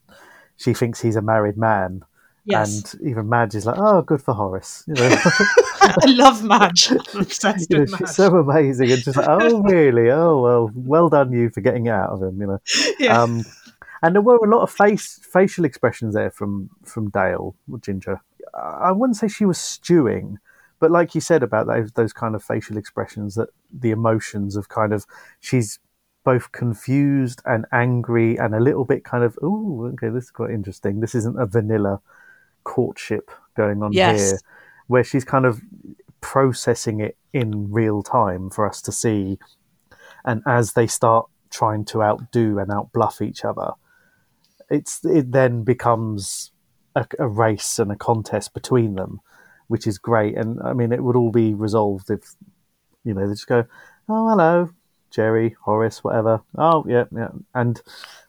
[0.57, 2.02] she thinks he's a married man.
[2.44, 5.16] yes And even Madge is like, "Oh, good for Horace." You know,
[6.02, 10.11] i love madge obsessed you know she's so amazing, and just like, "Oh, really?
[10.11, 12.61] Oh, well, well done you for getting it out of him." You know,
[12.98, 13.22] yeah.
[13.22, 13.44] um,
[14.02, 18.20] and there were a lot of face facial expressions there from from Dale or Ginger.
[18.52, 20.38] I wouldn't say she was stewing,
[20.87, 24.68] but like you said about those those kind of facial expressions, that the emotions of
[24.68, 25.05] kind of
[25.40, 25.81] she's
[26.22, 30.53] both confused and angry and a little bit kind of oh okay this is quite
[30.53, 31.01] interesting.
[31.01, 32.01] This isn't a vanilla
[32.62, 34.20] courtship going on Yes.
[34.20, 34.38] here
[34.87, 35.61] where she's kind of
[36.20, 39.40] processing it in real time for us to see.
[40.25, 43.72] And as they start trying to outdo and outbluff each other
[44.70, 46.53] it's it then becomes
[46.94, 49.20] a, a race and a contest between them
[49.68, 52.35] which is great and i mean it would all be resolved if
[53.05, 53.64] you know they just go
[54.09, 54.70] oh hello
[55.11, 57.83] jerry horace whatever oh yeah yeah and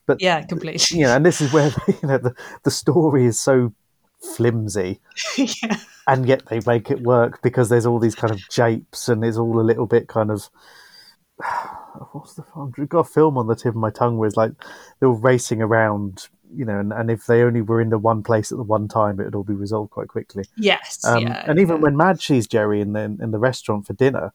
[0.05, 3.39] but yeah completely you know, and this is where you know the, the story is
[3.39, 3.73] so
[4.19, 4.99] flimsy,
[5.37, 5.77] yeah.
[6.07, 9.37] and yet they make it work because there's all these kind of japes and it's
[9.37, 10.49] all a little bit kind of.
[12.11, 12.73] What's the oh, fun?
[12.77, 14.51] I've got a film on the tip of my tongue where it's like
[14.99, 18.51] they're racing around, you know, and, and if they only were in the one place
[18.51, 20.45] at the one time, it would all be resolved quite quickly.
[20.55, 21.03] Yes.
[21.05, 21.81] Um, yeah, and even yeah.
[21.81, 24.33] when Madge sees Jerry in the in the restaurant for dinner,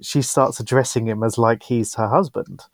[0.00, 2.64] she starts addressing him as like he's her husband.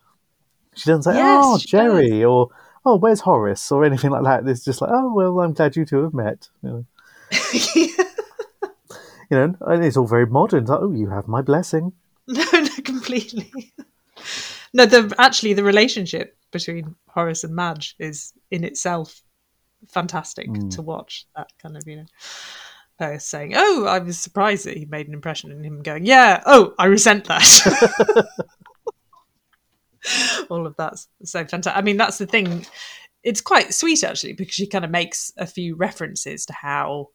[0.75, 2.51] She doesn't say, Yes, "Oh, Jerry," or
[2.85, 4.47] "Oh, where's Horace?" or anything like that.
[4.49, 6.87] It's just like, "Oh, well, I'm glad you two have met." You know,
[7.65, 7.89] you
[9.31, 10.63] know and it's all very modern.
[10.63, 11.93] It's like, "Oh, you have my blessing."
[12.27, 13.73] no, no, completely.
[14.75, 19.23] No, the actually the relationship between Horace and Madge is in itself
[19.89, 20.71] fantastic Mm.
[20.75, 21.27] to watch.
[21.37, 22.07] That kind of you know.
[22.99, 26.43] Her saying, "Oh, I was surprised that he made an impression," and him going, "Yeah,
[26.47, 27.45] oh, I resent that."
[30.51, 31.77] All of that's so fantastic.
[31.77, 32.67] I mean, that's the thing.
[33.23, 37.09] It's quite sweet actually because she kind of makes a few references to how,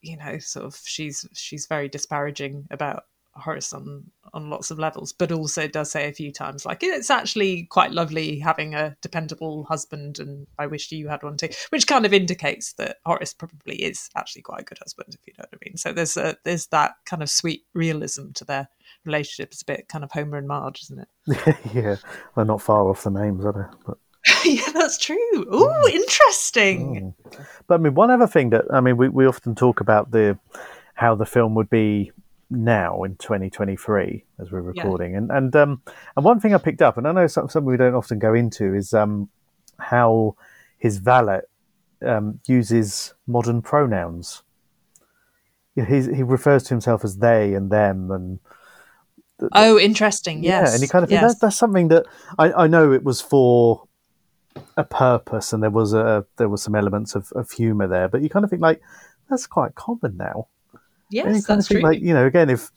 [0.00, 3.04] you know, sort of she's she's very disparaging about
[3.36, 7.10] Horace on on lots of levels, but also does say a few times like it's
[7.10, 11.86] actually quite lovely having a dependable husband, and I wish you had one too, which
[11.86, 15.44] kind of indicates that Horace probably is actually quite a good husband, if you know
[15.50, 15.76] what I mean.
[15.76, 18.68] So there's a there's that kind of sweet realism to their
[19.04, 19.52] relationship.
[19.52, 21.56] It's a bit kind of Homer and Marge, isn't it?
[21.74, 21.96] yeah,
[22.34, 23.76] they're not far off the names, are they?
[23.86, 23.98] But,
[24.44, 25.54] yeah, that's true.
[25.54, 27.14] Ooh, interesting.
[27.14, 27.42] Hmm.
[27.66, 30.38] but I mean, one other thing that I mean, we, we often talk about the
[30.94, 32.10] how the film would be
[32.50, 34.82] now in 2023 as we're Yeah.
[34.82, 35.82] recording, and and um
[36.16, 38.34] and one thing I picked up, and I know some, something we don't often go
[38.34, 39.28] into is um
[39.78, 40.36] how
[40.78, 41.40] his valet
[42.04, 44.42] um, uses modern pronouns.
[45.74, 48.38] Yeah, he's, he refers to himself as they and them, and
[49.52, 50.42] Oh, interesting.
[50.42, 50.68] Yes.
[50.68, 51.32] yeah, and you kind of think yes.
[51.32, 52.06] that's, that's something that
[52.38, 53.86] I, I know it was for
[54.78, 58.22] a purpose, and there was a there was some elements of, of humor there, but
[58.22, 58.80] you kind of think like
[59.28, 60.48] that's quite common now.
[61.22, 61.90] And you yes, kind that's of think true.
[61.90, 62.70] like you know again if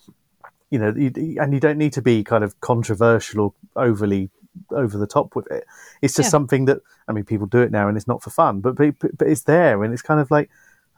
[0.70, 1.12] you know you,
[1.42, 4.30] and you don't need to be kind of controversial or overly
[4.72, 5.66] over the top with it.
[6.02, 6.32] It's just Yeah.
[6.32, 8.96] something that I mean people do it now, and it's not for fun, but but,
[9.00, 10.50] but it's there, and it's kind of like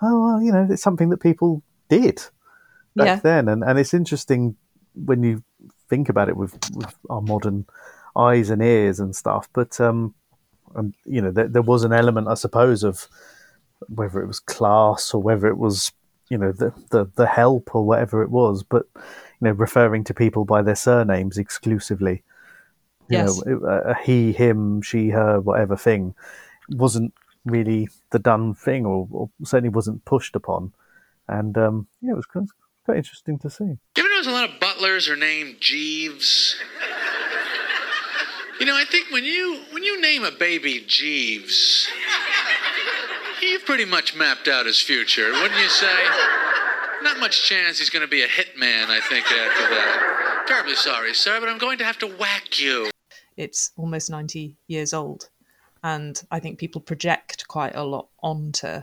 [0.01, 2.21] oh well, you know, it's something that people did
[2.97, 3.15] back Yeah.
[3.21, 4.55] then, and and it's interesting
[4.93, 5.43] when you
[5.89, 7.65] think about it with, with our modern
[8.15, 9.47] eyes and ears and stuff.
[9.53, 10.15] But um,
[10.75, 13.07] um you know, there, there was an element, I suppose, of
[13.87, 15.91] whether it was class or whether it was
[16.31, 19.01] you know the the, the help or whatever it was, but you
[19.41, 22.23] know, referring to people by their surnames exclusively.
[23.09, 23.45] You Yes.
[23.45, 26.15] know, a, a he, him, she, her, whatever thing
[26.69, 27.13] wasn't
[27.43, 30.71] really the done thing, or, or certainly wasn't pushed upon.
[31.27, 32.45] And um, yeah, it was quite,
[32.85, 33.65] quite interesting to see.
[33.65, 36.55] You ever notice a lot of butlers are named Jeeves?
[38.59, 41.89] You know, I think when you when you name a baby Jeeves,
[43.41, 46.03] you've pretty much mapped out his future, wouldn't you say?
[47.01, 50.43] Not much chance he's going to be a hitman, I think, after that.
[50.47, 52.89] Terribly sorry, sir, but I'm going to have to whack you.
[53.37, 55.29] it's almost 90 years old.
[55.83, 58.81] And I think people project quite a lot onto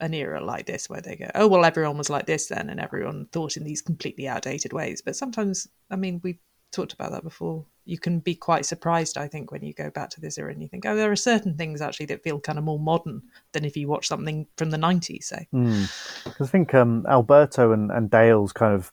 [0.00, 2.78] an era like this where they go, oh, well, everyone was like this then, and
[2.78, 5.02] everyone thought in these completely outdated ways.
[5.02, 6.38] But sometimes, I mean, we've
[6.70, 7.64] talked about that before.
[7.88, 10.60] You can be quite surprised, I think, when you go back to this era and
[10.60, 13.22] you think, oh, there are certain things actually that feel kind of more modern
[13.52, 15.48] than if you watch something from the 90s, say.
[15.50, 18.92] Because I think um, Alberto and, and Dale's kind of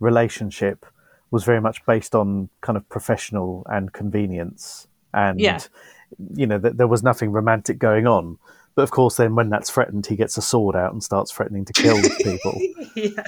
[0.00, 0.84] relationship
[1.30, 5.60] was very much based on kind of professional and convenience, and Yeah.
[6.34, 8.38] you know th- there was nothing romantic going on.
[8.74, 11.64] But of course, then when that's threatened, he gets a sword out and starts threatening
[11.66, 12.60] to kill people.
[12.96, 13.22] yeah.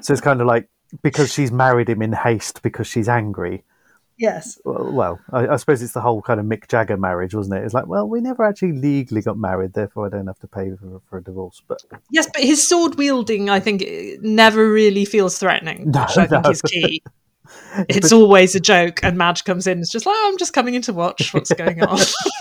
[0.00, 0.68] So it's kind of like
[1.02, 3.64] because she's married him in haste because she's angry.
[4.18, 4.60] Yes.
[4.64, 7.64] Well, well I, I suppose it's the whole kind of Mick Jagger marriage, wasn't it?
[7.64, 10.70] It's like, well, we never actually legally got married, therefore I don't have to pay
[10.76, 11.62] for, for a divorce.
[11.66, 16.18] But Yes, but his sword wielding, I think, eh, never really feels threatening, No, which
[16.18, 17.02] I think is key.
[17.88, 19.80] It's always a joke, and Madge comes in.
[19.80, 21.98] It's just like, oh, I'm just coming in to watch what's going on.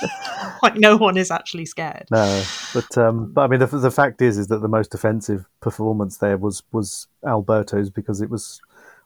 [0.63, 2.07] like no one is actually scared.
[2.11, 5.47] No, but um, but I mean, the, the fact is, is that the most offensive
[5.61, 8.61] performance there was was Alberto's because it was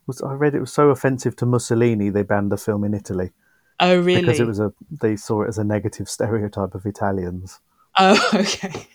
[0.08, 3.32] was I read it was so offensive to Mussolini they banned the film in Italy
[3.80, 4.22] Oh, really?
[4.22, 7.60] because it was a they saw it as a negative stereotype of Italians.
[7.98, 8.88] Oh, okay.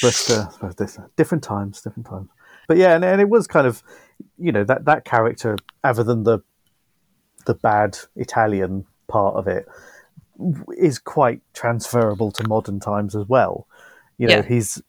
[0.00, 2.30] But uh, different times, different times.
[2.68, 3.82] But yeah, and, and it was kind of
[4.38, 6.38] you know that that character, other than the
[7.46, 9.66] the bad Italian part of it,
[10.78, 13.66] is quite transferable to modern times as well.
[14.16, 14.42] You know, Yeah.
[14.42, 14.80] he's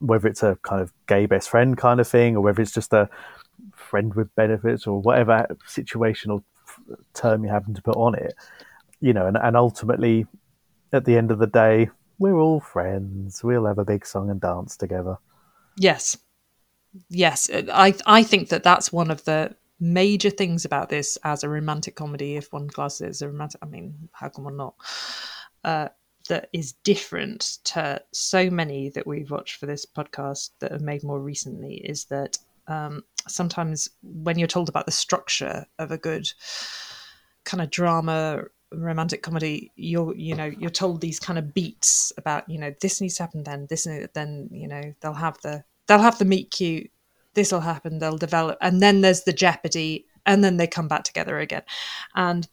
[0.00, 2.92] whether it's a kind of gay best friend kind of thing, or whether it's just
[2.92, 3.08] a
[3.88, 6.42] friend with benefits, or whatever situational
[7.14, 8.34] term you happen to put on it.
[9.00, 10.26] You know, and, and ultimately,
[10.92, 13.42] at the end of the day, we're all friends.
[13.44, 15.16] We'll have a big song and dance together.
[15.76, 16.16] Yes,
[17.08, 17.48] yes.
[17.52, 21.94] I I think that that's one of the major things about this as a romantic
[21.94, 22.36] comedy.
[22.36, 24.74] If one classes it as a romantic, I mean, how can one not?
[25.64, 25.88] Uh,
[26.28, 31.02] that is different to so many that we've watched for this podcast that have made
[31.02, 36.30] more recently is that um, sometimes when you're told about the structure of a good
[37.44, 42.48] kind of drama romantic comedy you're you know you're told these kind of beats about
[42.50, 45.98] you know this needs to happen then this then you know they'll have the they'll
[45.98, 46.90] have the meet cute
[47.32, 51.02] this will happen they'll develop and then there's the jeopardy and then they come back
[51.04, 51.62] together again.
[52.14, 52.46] And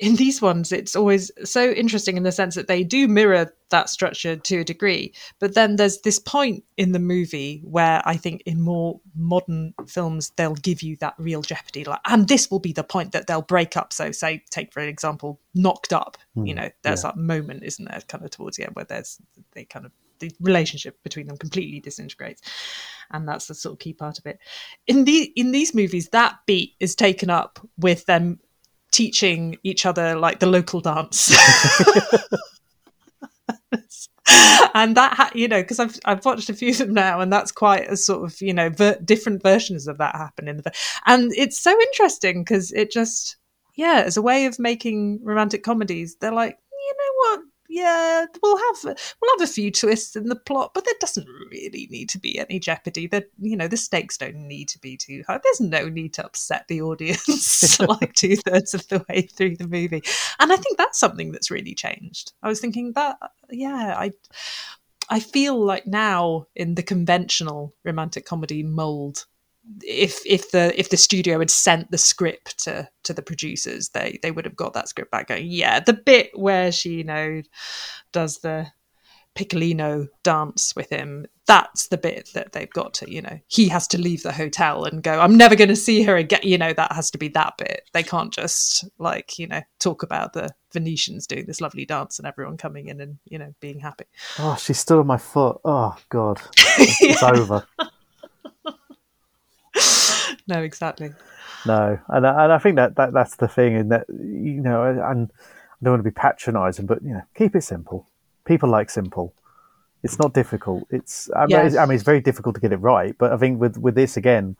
[0.00, 3.90] in these ones, it's always so interesting in the sense that they do mirror that
[3.90, 5.12] structure to a degree.
[5.38, 10.32] But then there's this point in the movie where I think in more modern films,
[10.36, 11.84] they'll give you that real jeopardy.
[11.84, 13.92] Like, and this will be the point that they'll break up.
[13.92, 16.16] So, say, take for example, Knocked Up.
[16.34, 17.10] Mm, you know, there's yeah.
[17.10, 19.18] that moment, isn't there, kind of towards the end where there's
[19.52, 22.42] they kind of the relationship between them completely disintegrates
[23.10, 24.38] and that's the sort of key part of it
[24.86, 28.38] in the in these movies that beat is taken up with them
[29.00, 31.30] teaching each other like the local dance.
[34.74, 37.32] and that ha- you know because I've I've watched a few of them now, and
[37.32, 40.72] that's quite a sort of you know ver- different versions of that happen in the
[41.06, 43.38] and it's so interesting because it just
[43.74, 47.40] yeah as a way of making romantic comedies they're like you know what
[47.72, 51.86] yeah, we'll have we'll have a few twists in the plot, but there doesn't really
[51.88, 53.06] need to be any jeopardy.
[53.06, 55.38] That you know, the stakes don't need to be too high.
[55.42, 59.68] There's no need to upset the audience like two thirds of the way through the
[59.68, 60.02] movie,
[60.40, 62.32] and I think that's something that's really changed.
[62.42, 63.18] I was thinking that,
[63.50, 64.10] yeah, I.
[65.12, 69.26] I feel like now in the conventional romantic comedy mold,
[69.82, 74.18] if if the if the studio had sent the script to to the producers, they
[74.22, 75.46] they would have got that script back going.
[75.46, 77.42] Yeah, the bit where she you know
[78.12, 78.66] does the
[79.36, 81.26] Piccolino dance with him.
[81.46, 84.84] That's the bit that they've got to, you know, he has to leave the hotel
[84.84, 86.40] and go, I'm never going to see her again.
[86.42, 87.88] You know, that has to be that bit.
[87.92, 92.26] They can't just, like, you know, talk about the Venetians doing this lovely dance and
[92.26, 94.04] everyone coming in and, you know, being happy.
[94.38, 95.60] Ah, oh, she's still on my foot.
[95.64, 96.40] Oh, God.
[96.78, 97.66] It's, it's over.
[100.48, 101.10] no, exactly.
[101.66, 105.30] No, and and I think that, that that's the thing, in that you know, and
[105.30, 108.06] I don't want to be patronising, but you know, keep it simple.
[108.44, 109.34] People like simple.
[110.02, 110.86] It's not difficult.
[110.90, 111.76] It's I mean, yes.
[111.76, 114.16] I mean, it's very difficult to get it right, but I think with with this
[114.16, 114.56] again,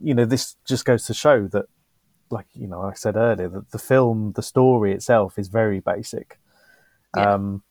[0.00, 1.66] you know, this just goes to show that,
[2.30, 6.38] like you know, I said earlier, that the film, the story itself is very basic.
[7.16, 7.34] Yeah.
[7.34, 7.62] Um,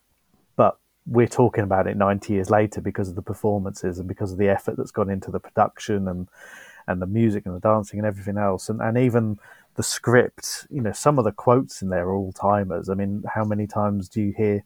[0.55, 4.37] but we're talking about it 90 years later because of the performances and because of
[4.37, 6.27] the effort that's gone into the production and
[6.87, 9.39] and the music and the dancing and everything else, and and even
[9.75, 10.67] the script.
[10.69, 12.89] You know, some of the quotes in there are all timers.
[12.89, 14.63] I mean, how many times do you hear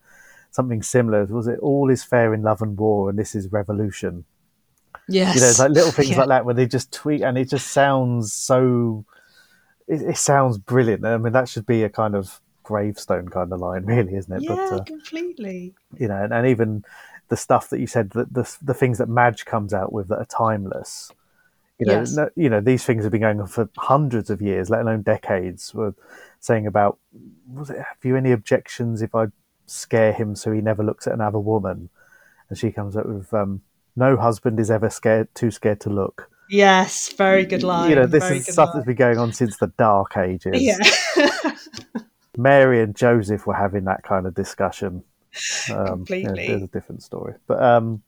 [0.52, 1.26] something similar?
[1.26, 4.26] Was it "All is fair in love and war, and this is revolution"?
[5.08, 6.20] Yes, you know, it's like little things yeah.
[6.20, 9.06] like that where they just tweet, and it just sounds so.
[9.88, 11.06] It, it, sounds brilliant.
[11.06, 14.44] I mean, that should be a kind of gravestone kind of line, really, isn't it?
[14.44, 15.74] Yeah, but, uh, completely.
[15.98, 16.86] You know, and, and even
[17.28, 20.20] the stuff that you said, that the the things that Madge comes out with that
[20.20, 21.12] are timeless.
[21.82, 22.16] You know, yes.
[22.16, 25.02] no, you know these things have been going on for hundreds of years, let alone
[25.02, 25.74] decades.
[25.74, 25.96] We're
[26.40, 27.00] saying about,
[27.52, 27.78] was it?
[27.78, 29.30] Have you any objections if I
[29.66, 31.90] scare him so he never looks at another woman?
[32.50, 33.64] And she comes up with, um,
[33.96, 37.90] "No husband is ever scared, too scared to look." Yes, very good line.
[37.90, 38.76] You know, this very is stuff line.
[38.76, 40.62] that's been going on since the Dark Ages.
[40.62, 40.78] Yeah.
[42.38, 45.04] Mary and Joseph were having that kind of discussion.
[45.72, 46.46] Um, Completely.
[46.46, 48.04] there's a different story, but um,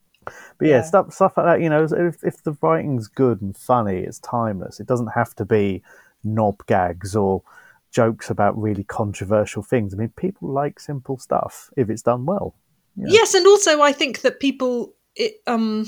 [0.58, 1.62] but yeah, yeah, stuff stuff like that.
[1.62, 4.80] You know, if if the writing's good and funny, it's timeless.
[4.80, 5.82] It doesn't have to be
[6.24, 7.44] knob gags or
[7.92, 9.94] jokes about really controversial things.
[9.94, 12.56] I mean, people like simple stuff if it's done well.
[12.96, 13.08] Yeah.
[13.10, 15.86] Yes, and also I think that people it, um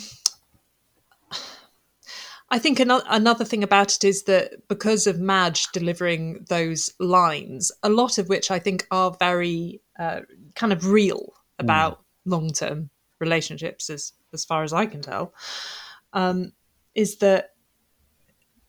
[2.49, 7.71] I think another, another thing about it is that because of Madge delivering those lines,
[7.81, 10.21] a lot of which I think are very uh,
[10.55, 12.01] kind of real about mm.
[12.25, 15.33] long term relationships, as as far as I can tell,
[16.13, 16.51] um,
[16.93, 17.51] is that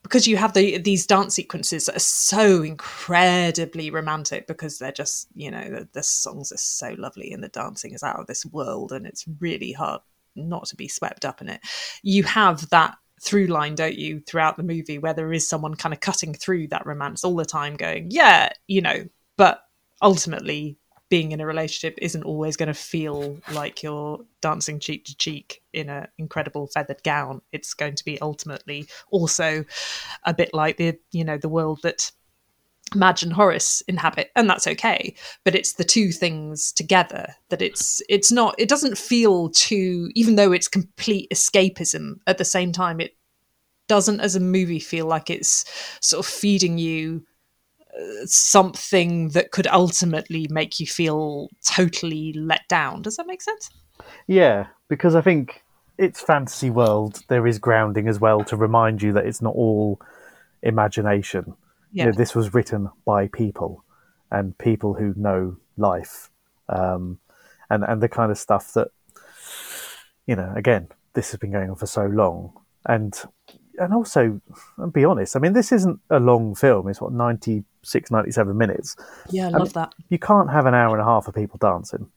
[0.03, 5.27] because you have the, these dance sequences that are so incredibly romantic because they're just
[5.35, 8.47] you know the, the, songs are so lovely and the dancing is out of this
[8.47, 10.01] world and it's really hard
[10.37, 11.61] not to be swept up in it.
[12.03, 15.93] You have that through line don't you throughout the movie where there is someone kind
[15.93, 19.07] of cutting through that romance all the time going yeah you know
[19.39, 19.62] but
[20.03, 20.77] ultimately
[21.09, 25.63] being in a relationship isn't always going to feel like you're dancing cheek to cheek
[25.73, 27.41] in an incredible feathered gown.
[27.53, 29.65] It's going to be ultimately also
[30.25, 32.11] a bit like the you know the world that
[32.95, 35.15] Madge and Horace inhabit, and that's okay.
[35.45, 38.55] But it's the two things together that it's it's not.
[38.59, 42.19] It doesn't feel too, even though it's complete escapism.
[42.27, 43.17] At the same time, it
[43.89, 45.65] doesn't, as a movie, feel like it's
[46.01, 47.25] sort of feeding you
[48.24, 53.03] something that could ultimately make you feel totally let down.
[53.03, 53.70] Does that make sense?
[54.26, 55.62] Yeah, because I think
[55.99, 57.22] it's fantasy world.
[57.28, 60.01] There is grounding as well to remind you that it's not all
[60.62, 61.55] imagination.
[61.92, 62.05] Yeah.
[62.05, 63.84] You know, this was written by people
[64.30, 66.30] and people who know life,
[66.68, 67.18] um,
[67.70, 68.88] and and the kind of stuff that
[70.26, 70.53] you know.
[70.55, 72.53] Again, this has been going on for so long,
[72.84, 73.14] and
[73.79, 74.41] and also,
[74.79, 75.37] and be honest.
[75.37, 76.89] I mean, this isn't a long film.
[76.89, 78.97] It's what 96, 97 minutes.
[79.31, 79.95] Yeah, I love that.
[80.09, 82.11] You can't have an hour and a half of people dancing.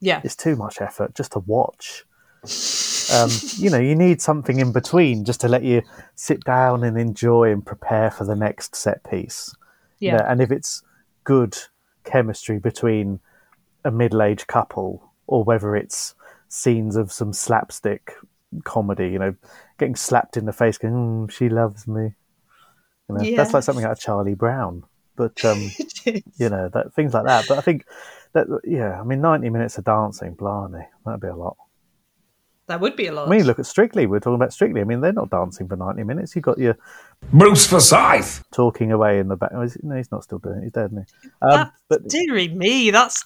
[0.00, 2.04] Yeah, it's too much effort just to watch.
[3.12, 5.82] Um, you know, you need something in between just to let you
[6.14, 9.54] sit down and enjoy and prepare for the next set piece.
[9.98, 10.82] You yeah, know, and if it's
[11.24, 11.56] good
[12.04, 13.20] chemistry between
[13.84, 16.14] a middle-aged couple, or whether it's
[16.48, 18.14] scenes of some slapstick
[18.64, 19.34] comedy, you know,
[19.78, 22.14] getting slapped in the face, going, mm, "She loves me,"
[23.08, 24.84] you know, that's like something out of Charlie Brown.
[25.16, 25.70] But um,
[26.04, 27.46] you know that things like that.
[27.48, 27.84] But I think
[28.32, 31.56] that yeah, I mean, ninety minutes of dancing, blimey, that'd be a lot.
[32.66, 33.28] that would be a lot.
[33.28, 34.06] I mean, look at Strictly.
[34.06, 34.80] We're talking about Strictly.
[34.80, 36.34] I mean, they're not dancing for ninety minutes.
[36.34, 36.76] You've got your
[37.32, 38.44] Bruce Forsyth.
[38.50, 39.50] talking talking away in the back.
[39.52, 40.62] Oh, No, he's not still doing it.
[40.64, 41.28] He's dead, isn't he?
[41.42, 42.90] Um, That's but dearie me.
[42.90, 43.22] That's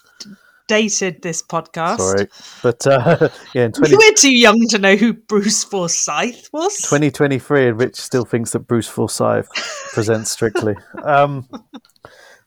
[0.69, 1.99] dated this podcast.
[1.99, 2.29] sorry,
[2.63, 6.77] but uh, yeah, in 20, We're too young to know who Bruce Forsyth was.
[6.79, 9.49] 2023, and Rich still thinks that Bruce Forsyth
[9.93, 10.75] presents Strictly.
[11.05, 11.47] Um,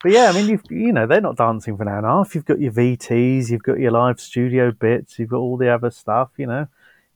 [0.03, 2.09] but yeah, I mean, you've, you know, they're not dancing for an hour and a
[2.09, 2.35] half.
[2.35, 5.89] You've got your VTs, you've got your live studio bits, you've got all the other
[5.91, 6.29] stuff.
[6.37, 6.67] You know,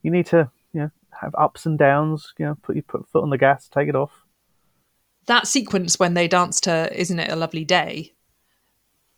[0.02, 0.90] you need to, you know,
[1.20, 2.32] have ups and downs.
[2.38, 4.24] You know, put your put foot on the gas, take it off.
[5.26, 8.12] that sequence when they dance to "Isn't It a Lovely Day"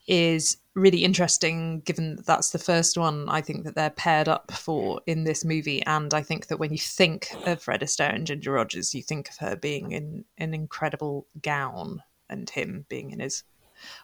[0.07, 4.51] is really interesting, given that that's the first one I think that they're paired up
[4.53, 5.83] for in this movie.
[5.85, 9.29] And I think that when you think of Fred Astaire and Ginger Rogers, you think
[9.31, 13.45] of her being in an incredible gown and him being in his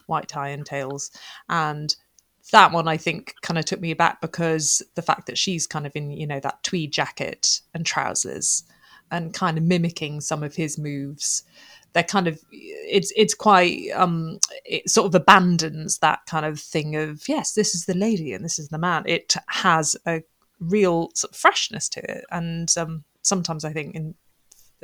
[0.07, 1.11] white tie and tails.
[1.49, 1.95] And
[2.53, 5.87] that one I think kind of took me aback because the fact that she's kind
[5.87, 8.65] of in, you know, that tweed jacket and trousers
[9.11, 11.43] and kind of mimicking some of his moves
[11.93, 16.97] they're kind of it's it's quite um it sort of abandons that kind of thing
[16.97, 19.03] of yes this is the lady and this is the man.
[19.07, 20.23] It has a
[20.61, 22.25] real sort of freshness to it.
[22.31, 24.15] And um sometimes i think in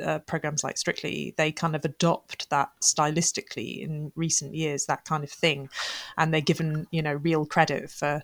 [0.03, 5.23] uh, programs like strictly they kind of adopt that stylistically in recent years that kind
[5.23, 5.69] of thing.
[6.17, 8.21] And they're given you know real credit for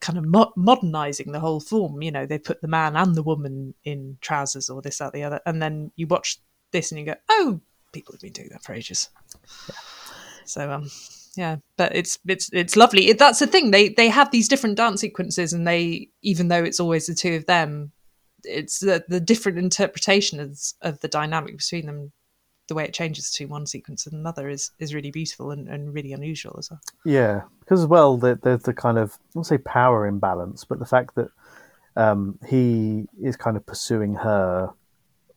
[0.00, 2.02] kind of mo- modernizing the whole form.
[2.02, 5.24] You know they put the man and the woman in trousers or this that the
[5.24, 5.40] other.
[5.46, 6.38] And then you watch
[6.72, 7.60] this and you go oh
[7.94, 9.08] people have been doing that for ages.
[10.44, 10.90] So um
[11.36, 13.08] yeah but it's it's it's lovely.
[13.08, 13.70] It, that's the thing.
[13.70, 17.34] They they have these different dance sequences and they even though it's always the two
[17.36, 17.92] of them
[18.46, 22.12] it's the, the different interpretations of the dynamic between them
[22.68, 25.94] the way it changes to one sequence and another is is really beautiful and, and
[25.94, 26.80] really unusual as well.
[27.04, 30.78] Yeah, because as well, there- there's the kind of I won't say power imbalance, but
[30.78, 31.28] the fact that
[31.96, 34.70] um, he is kind of pursuing her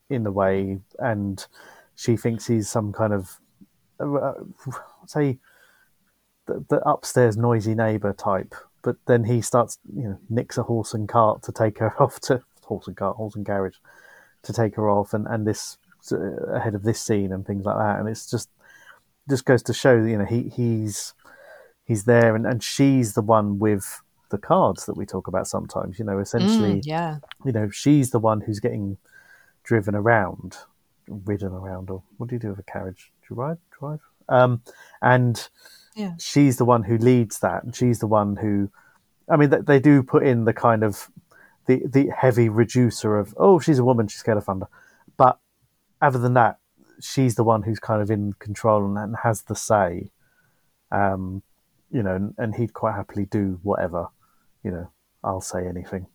[0.10, 1.46] in the way, and
[1.98, 3.40] she thinks he's some kind of
[4.00, 4.34] uh,
[5.08, 5.40] say
[6.46, 8.56] the, the upstairs noisy neighbour type.
[8.84, 12.20] But then he starts, you know, nicks a horse and cart to take her off
[12.22, 13.82] to horse and cart, horse and carriage
[14.44, 15.78] to take her off, and and this
[16.12, 16.18] uh,
[16.54, 18.50] ahead of this scene and things like that, and it's just
[19.28, 21.14] just goes to show, you know, he he's
[21.84, 25.98] he's there, and and she's the one with the cards that we talk about sometimes.
[25.98, 28.98] You know, essentially, Mm, yeah you know, she's the one who's getting
[29.64, 30.58] driven around,
[31.08, 33.12] ridden around, or what do you do with a carriage?
[33.22, 34.00] Do you ride, drive?
[34.30, 34.62] Um,
[35.02, 35.48] and
[35.96, 36.14] Yeah.
[36.20, 38.70] she's the one who leads that, and she's the one who,
[39.30, 41.10] I mean, they, they do put in the kind of
[41.66, 44.68] the the heavy reducer of, oh, she's a woman, she's scared of thunder,
[45.18, 45.40] but
[46.02, 46.60] other than that,
[47.02, 50.12] she's the one who's kind of in control and, and has the say.
[50.92, 51.44] Um,
[51.90, 54.08] you know, and, and he'd quite happily do whatever.
[54.64, 54.92] You know,
[55.24, 56.08] I'll say anything.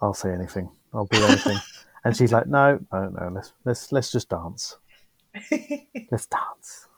[0.00, 0.70] I'll say anything.
[0.92, 1.58] I'll do anything.
[2.04, 3.30] and she's like, no, no, no.
[3.34, 4.76] Let's let's let's just dance.
[6.10, 6.88] let's dance.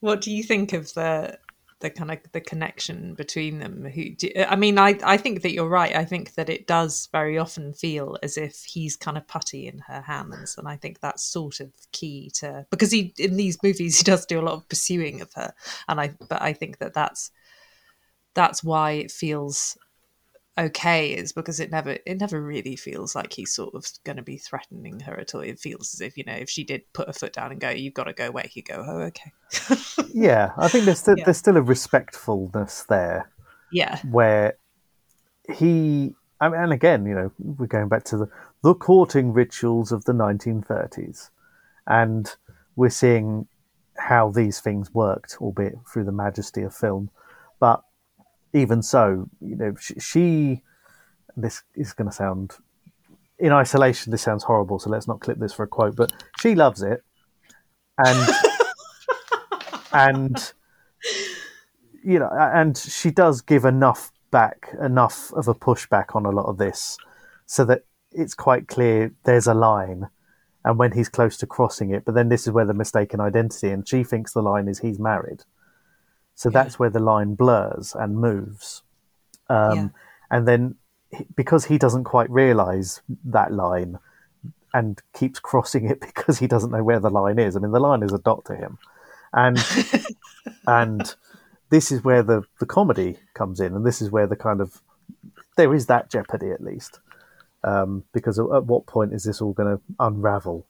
[0.00, 1.38] What do you think of the
[1.80, 3.84] the kind of the connection between them?
[3.84, 5.94] Who do, I mean, I I think that you're right.
[5.94, 9.80] I think that it does very often feel as if he's kind of putty in
[9.88, 13.98] her hands, and I think that's sort of key to because he in these movies
[13.98, 15.52] he does do a lot of pursuing of her,
[15.88, 17.30] and I but I think that that's
[18.34, 19.76] that's why it feels
[20.60, 24.22] okay is because it never it never really feels like he's sort of going to
[24.22, 25.40] be threatening her at all.
[25.40, 27.70] It feels as if you know if she did put her foot down and go,
[27.70, 29.32] "You've got to go away," he'd go, "Oh, okay."
[30.14, 31.24] yeah, I think there's still, Yeah.
[31.24, 33.30] there's still a respectfulness there
[33.72, 34.56] yeah, where
[35.52, 38.28] he I mean, and again, you know, we're going back to the
[38.62, 41.30] the courting rituals of the 1930s,
[41.86, 42.34] and
[42.76, 43.46] we're seeing
[43.96, 47.10] how these things worked, albeit through the majesty of film.
[47.58, 47.82] But
[48.52, 50.62] even so, you know, she, she
[51.36, 52.52] this is going to sound
[53.38, 54.10] in isolation.
[54.10, 55.96] This sounds horrible, so let's not clip this for a quote.
[55.96, 57.02] But she loves it,
[57.98, 58.28] and
[59.92, 60.52] and
[62.04, 66.46] you know, and she does give enough back, enough of a pushback on a lot
[66.46, 66.96] of this,
[67.46, 70.08] so that it's quite clear there's a line,
[70.64, 73.70] and when he's close to crossing it, but then this is where the mistaken identity,
[73.70, 75.44] and she thinks the line is he's married,
[76.40, 78.82] so that's where the line blurs and moves,
[79.48, 79.88] um, Yeah.
[80.30, 80.74] and then
[81.36, 83.98] because he doesn't quite realise that line.
[84.72, 87.56] And keeps crossing it because he doesn't know where the line is.
[87.56, 88.78] I mean, the line is a dot to him,
[89.32, 89.58] and
[90.66, 91.14] and
[91.70, 94.80] this is where the the comedy comes in, and this is where the kind of
[95.56, 97.00] there is that jeopardy at least,
[97.64, 100.66] um, because at at what point is this all going to unravel?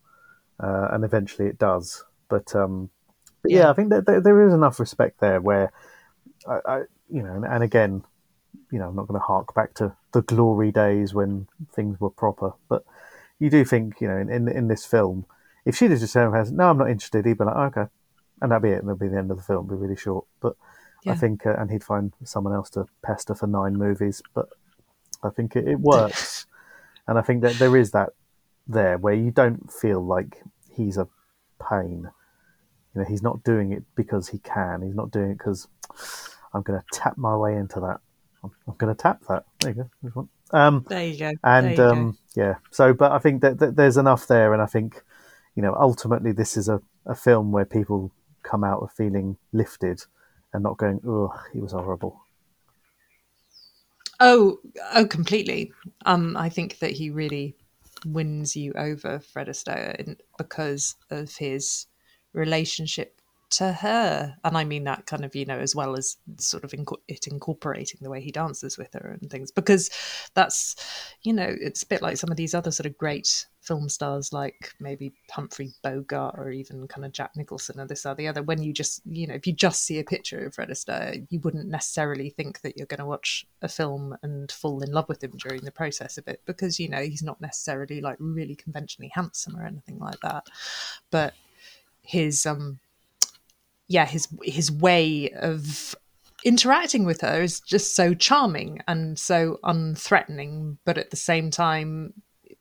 [0.59, 2.05] Uh, and eventually it does.
[2.29, 3.00] But, um, but
[3.45, 3.59] yeah.
[3.61, 3.71] Yeah.
[3.71, 5.73] I think that there, there is enough respect there where,
[6.47, 6.79] I, I
[7.09, 8.05] you know, and, and again,
[8.71, 12.11] you know, I'm not going to hark back to the glory days when things were
[12.11, 12.85] proper, but
[13.39, 15.27] you do think, you know, in, in, in this film,
[15.65, 17.91] if she'd have just said, no, I'm not interested, he'd be like, okay.
[18.41, 18.79] And that'd be it.
[18.79, 19.67] And that'd be the end of the film.
[19.67, 20.25] It'd be really short.
[20.41, 20.57] But
[21.07, 24.23] I think, uh, and he'd find someone else to pester for nine movies.
[24.35, 24.49] But
[25.23, 26.47] I think it, it works.
[27.07, 28.11] and I think that there is that
[28.67, 31.09] there where you don't feel like he's a
[31.69, 32.11] pain.
[32.95, 34.83] You know, he's not doing it because he can.
[34.83, 35.69] He's not doing it because
[36.53, 38.01] I'm going to tap my way into that.
[38.43, 39.45] I'm, I'm going to tap that.
[39.61, 40.29] There you go.
[40.53, 41.33] Um, there you go.
[41.45, 41.91] and you go.
[41.91, 45.03] um, yeah, so but I think that, that there's enough there, and I think
[45.55, 48.13] you know ultimately this is a, a film where people
[48.43, 50.03] come out of feeling lifted
[50.53, 52.21] and not going, "Oh, he was horrible."
[54.19, 54.59] Oh,
[54.93, 55.73] oh, completely.
[56.05, 57.57] Um, I think that he really
[58.05, 61.87] wins you over, Fred Astaire, in, because of his
[62.33, 63.17] relationship
[63.51, 66.71] to her, and I mean that kind of, you know, as well as sort of
[66.71, 69.91] inco- it incorporating the way he dances with her and things, because
[70.35, 70.77] that's,
[71.23, 74.33] you know, it's a bit like some of these other sort of great film stars,
[74.33, 78.41] like maybe Humphrey Bogart or even kind of Jack Nicholson or this or the other.
[78.41, 81.41] When you just, you know, if you just see a picture of Fred Astaire, you
[81.41, 85.25] wouldn't necessarily think that you're going to watch a film and fall in love with
[85.25, 89.11] him during the process of it, because you know he's not necessarily like really conventionally
[89.13, 90.47] handsome or anything like that,
[91.11, 91.35] but
[92.11, 92.81] his um
[93.89, 95.95] yeah his his way of
[96.45, 102.13] interacting with her is just so charming and so unthreatening but at the same time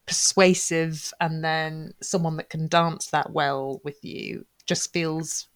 [0.06, 1.14] persuasive.
[1.22, 5.48] And then someone that can dance that well with you just feels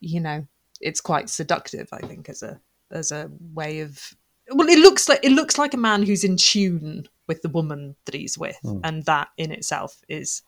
[0.00, 0.46] you know
[0.82, 4.14] it's quite seductive i think as a as a way of
[4.52, 7.94] well it looks like it looks like a man who's in tune with the woman
[8.04, 8.58] that he's with.
[8.84, 10.42] And that in itself is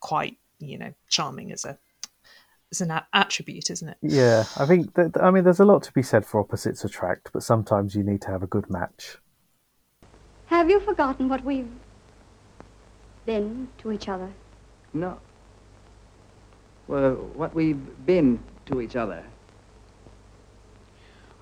[0.00, 1.78] quite you know charming as a
[2.70, 5.82] as an a- attribute isn't it Yeah, I think that I mean there's a lot
[5.84, 9.16] to be said for opposites attract, but sometimes you need to have a good match.
[10.46, 11.70] Have you forgotten what we've
[13.26, 14.30] been to each other?
[14.92, 15.18] No.
[16.88, 19.24] Well, what we've been to each other.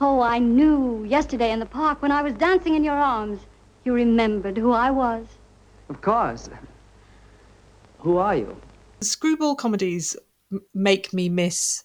[0.01, 3.41] Oh, I knew yesterday in the park when I was dancing in your arms.
[3.85, 5.27] You remembered who I was.
[5.89, 6.49] Of course.
[8.01, 8.57] Who are you?
[9.01, 10.23] screwball comedies m-
[10.75, 11.85] make me miss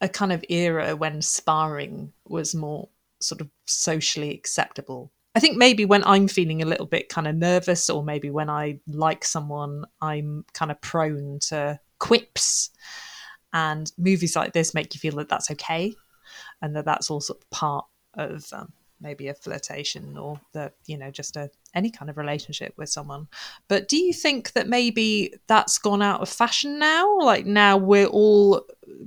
[0.00, 2.88] a kind of era when sparring was more
[3.20, 5.10] sort of socially acceptable.
[5.34, 8.50] I think maybe when I'm feeling a little bit kind of nervous, or maybe when
[8.50, 12.70] I like someone, I'm kind of prone to quips.
[13.52, 15.94] And movies like this make you feel that that's okay,
[16.60, 20.98] and that that's all sort of part of um, maybe a flirtation or the you
[20.98, 23.28] know just a any kind of relationship with someone.
[23.68, 27.18] But do you think that maybe that's gone out of fashion now?
[27.18, 28.62] Like now we're all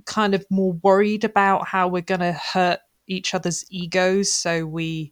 [0.05, 5.11] kind of more worried about how we're going to hurt each other's egos, so we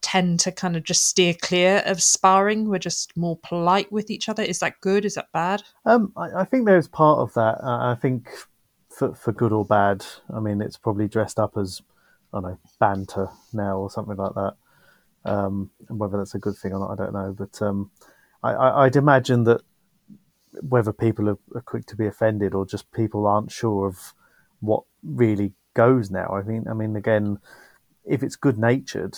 [0.00, 2.68] tend to kind of just steer clear of sparring.
[2.68, 4.42] We're just more polite with each other.
[4.42, 5.04] Is that good?
[5.04, 5.62] Is that bad?
[5.84, 7.62] Um, I, I think there's part of that.
[7.62, 8.28] Uh, I think
[8.88, 10.04] for for good or bad.
[10.34, 11.82] I mean, it's probably dressed up as
[12.32, 14.54] I don't know banter now or something like that.
[15.24, 17.34] Um, and whether that's a good thing or not, I don't know.
[17.36, 17.90] But um,
[18.42, 18.54] I,
[18.84, 19.62] I'd imagine that
[20.60, 24.14] whether people are, are quick to be offended or just people aren't sure of
[24.60, 26.28] what really goes now.
[26.28, 27.38] I mean, I mean, again,
[28.04, 29.16] if it's good natured,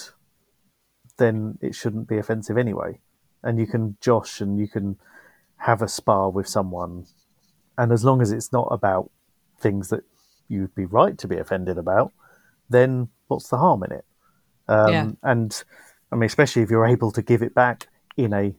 [1.18, 3.00] then it shouldn't be offensive anyway.
[3.42, 4.98] And you can josh and you can
[5.58, 7.06] have a spar with someone,
[7.78, 9.10] and as long as it's not about
[9.60, 10.02] things that
[10.48, 12.12] you'd be right to be offended about,
[12.72, 14.04] then what's the harm in it?
[14.68, 15.10] Um, Yeah.
[15.22, 15.64] And
[16.10, 18.54] I mean, especially if you're able to give it back in a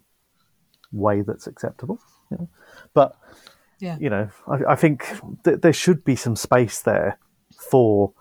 [0.91, 1.99] way that's acceptable.
[2.31, 2.49] You know?
[2.93, 3.15] But
[3.79, 3.97] Yeah.
[3.99, 5.05] you know, I, I think
[5.43, 7.17] th- there should be some space there
[7.69, 8.13] for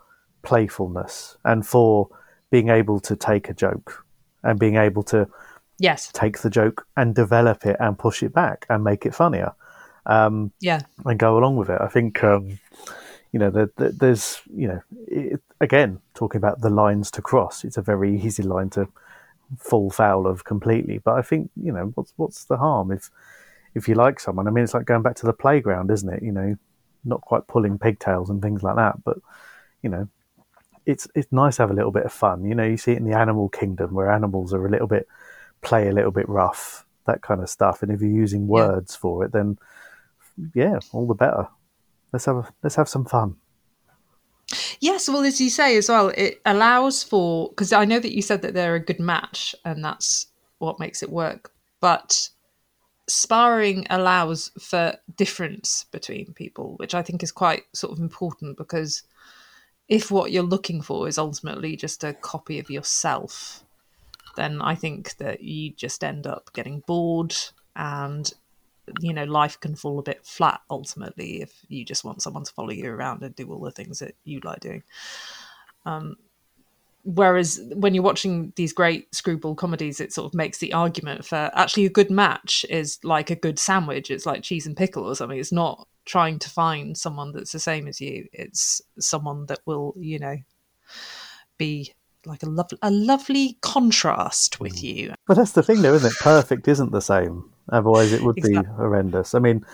[0.42, 2.08] playfulness and for
[2.50, 4.04] being able to take a joke
[4.42, 5.28] and being able to
[5.78, 6.10] Yes.
[6.12, 9.52] take the joke and develop it and push it back and make it funnier
[10.60, 10.80] Yeah.
[11.06, 11.80] and go along with it.
[11.80, 12.58] I think, um,
[13.32, 17.64] you know, the, the, there's, you know, it, again, talking about the lines to cross,
[17.64, 18.88] it's a very easy line to
[19.58, 20.98] fall foul of completely.
[20.98, 23.10] But I think, you know, what's what's the harm if
[23.74, 24.46] if you like someone?
[24.46, 26.22] I mean, it's like going back to the playground, isn't it?
[26.22, 26.56] You know,
[27.04, 29.18] not quite pulling pigtails and things like that, but
[29.82, 30.08] you know,
[30.86, 32.44] it's it's nice to have a little bit of fun.
[32.44, 35.08] You know, you see it in the animal kingdom where animals are a little bit
[35.62, 37.82] play a little bit rough, that kind of stuff.
[37.82, 39.58] And if you're using words for it, then
[40.54, 41.48] yeah, all the better.
[42.12, 43.36] Let's have a, let's have some fun.
[44.80, 48.22] Yes, well, as you say as well, it allows for because I know that you
[48.22, 50.26] said that they're a good match and that's
[50.58, 51.52] what makes it work.
[51.80, 52.28] But
[53.08, 59.02] sparring allows for difference between people, which I think is quite sort of important because
[59.88, 63.64] if what you're looking for is ultimately just a copy of yourself,
[64.36, 67.34] then I think that you just end up getting bored
[67.76, 68.32] and
[69.00, 72.52] you know life can fall a bit flat ultimately if you just want someone to
[72.52, 74.82] follow you around and do all the things that you like doing.
[75.84, 76.16] Um,
[77.04, 81.50] whereas when you're watching these great screwball comedies it sort of makes the argument for
[81.54, 84.10] actually a good match is like a good sandwich.
[84.10, 85.38] It's like cheese and pickle or something.
[85.38, 88.28] It's not trying to find someone that's the same as you.
[88.32, 90.36] It's someone that will you know
[91.58, 91.92] be
[92.26, 95.14] like a, lov- a lovely contrast with you.
[95.26, 96.16] But that's the thing, though, isn't it?
[96.18, 97.51] Perfect isn't the same.
[97.70, 99.34] Otherwise, it would be horrendous.
[99.34, 99.64] I mean,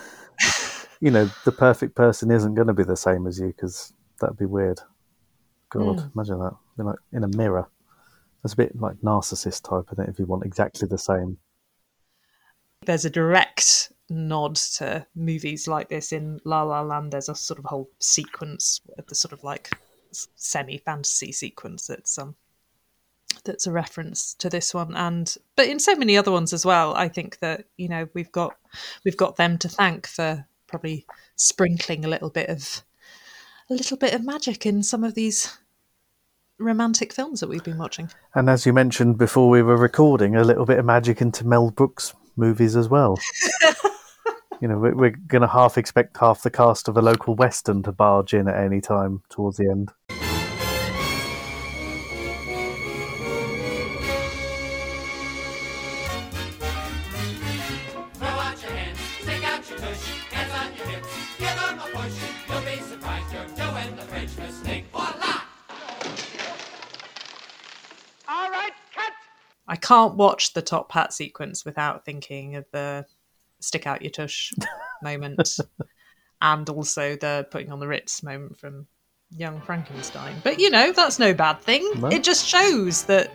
[1.01, 4.37] you know, the perfect person isn't going to be the same as you because that'd
[4.37, 4.81] be weird.
[5.71, 6.57] God, imagine that.
[6.77, 7.69] Be like in a mirror.
[8.43, 10.11] That's a bit like narcissist type, isn't it?
[10.11, 11.39] If you want exactly the same.
[12.87, 17.13] there's a direct nod to movies like this in La La Land.
[17.13, 19.71] There's a sort of whole sequence of the sort of like
[20.13, 22.35] semi fantasy sequence that's um
[23.45, 26.95] that's a reference to this one and but in so many other ones as well
[26.95, 28.57] i think that you know we've got
[29.05, 31.07] we've got them to thank for probably
[31.37, 32.83] sprinkling a little bit of
[33.71, 35.59] a little bit of magic in some of these
[36.59, 40.45] romantic films that we've been watching And as you mentioned before we were recording, a
[40.45, 43.19] little bit of magic into Mel Brooks movies as well.
[44.61, 47.83] you know, we're, we're going to half expect half the cast of a local western
[47.83, 49.93] to barge in at any time towards the end.
[69.89, 73.07] Can't watch the top hat sequence without thinking of the
[73.59, 74.53] stick out your tush
[75.03, 75.59] moment
[76.43, 78.87] and also the putting on the Ritz moment from
[79.35, 80.37] Young Frankenstein.
[80.45, 81.91] But you know, that's no bad thing.
[81.97, 82.09] No.
[82.09, 83.33] It just shows that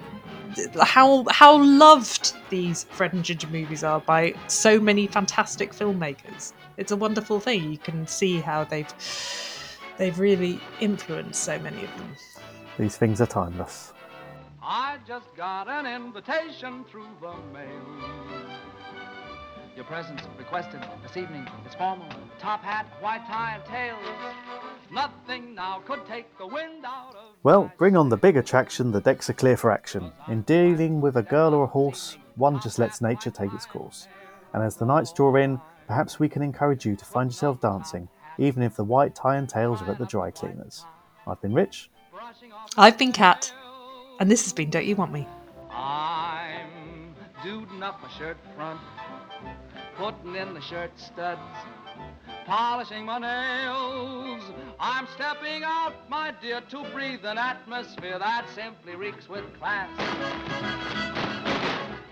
[0.80, 6.54] how how loved these Fred and Ginger movies are by so many fantastic filmmakers.
[6.78, 7.72] It's a wonderful thing.
[7.72, 8.94] You can see how they've
[9.98, 12.16] they've really influenced so many of them.
[12.78, 13.92] These things are timeless.
[14.66, 17.68] I just got an invitation through the mail.
[19.76, 22.08] Your presence requested this evening is formal.
[22.40, 24.00] Top hat, white tie, and tails.
[24.90, 27.36] Nothing now could take the wind out of.
[27.44, 30.14] Well, bring on the big attraction, the decks are clear for action.
[30.30, 34.08] In dealing with a girl or a horse, one just lets nature take its course.
[34.54, 38.08] And as the nights draw in, perhaps we can encourage you to find yourself dancing,
[38.38, 40.86] even if the white tie and tails are at the dry cleaners.
[41.28, 41.90] I've been Rich.
[42.78, 43.52] I've been Cat,
[44.20, 45.28] and this has been Don't You Want Me?
[45.72, 48.80] I'm duding up my shirt front,
[49.98, 51.42] putting in the shirt studs,
[52.46, 54.44] polishing my nails.
[54.80, 59.90] I'm stepping out, my dear, to breathe an atmosphere that simply reeks with class.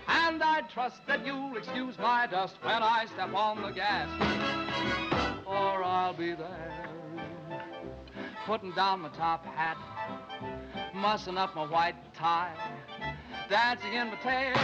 [0.08, 4.08] And I trust that you'll excuse my dust when I step on the gas,
[5.46, 6.88] or I'll be there,
[8.46, 9.76] putting down my top hat,
[11.02, 12.54] mussing up my white tie,
[13.50, 14.54] dancing in my tail.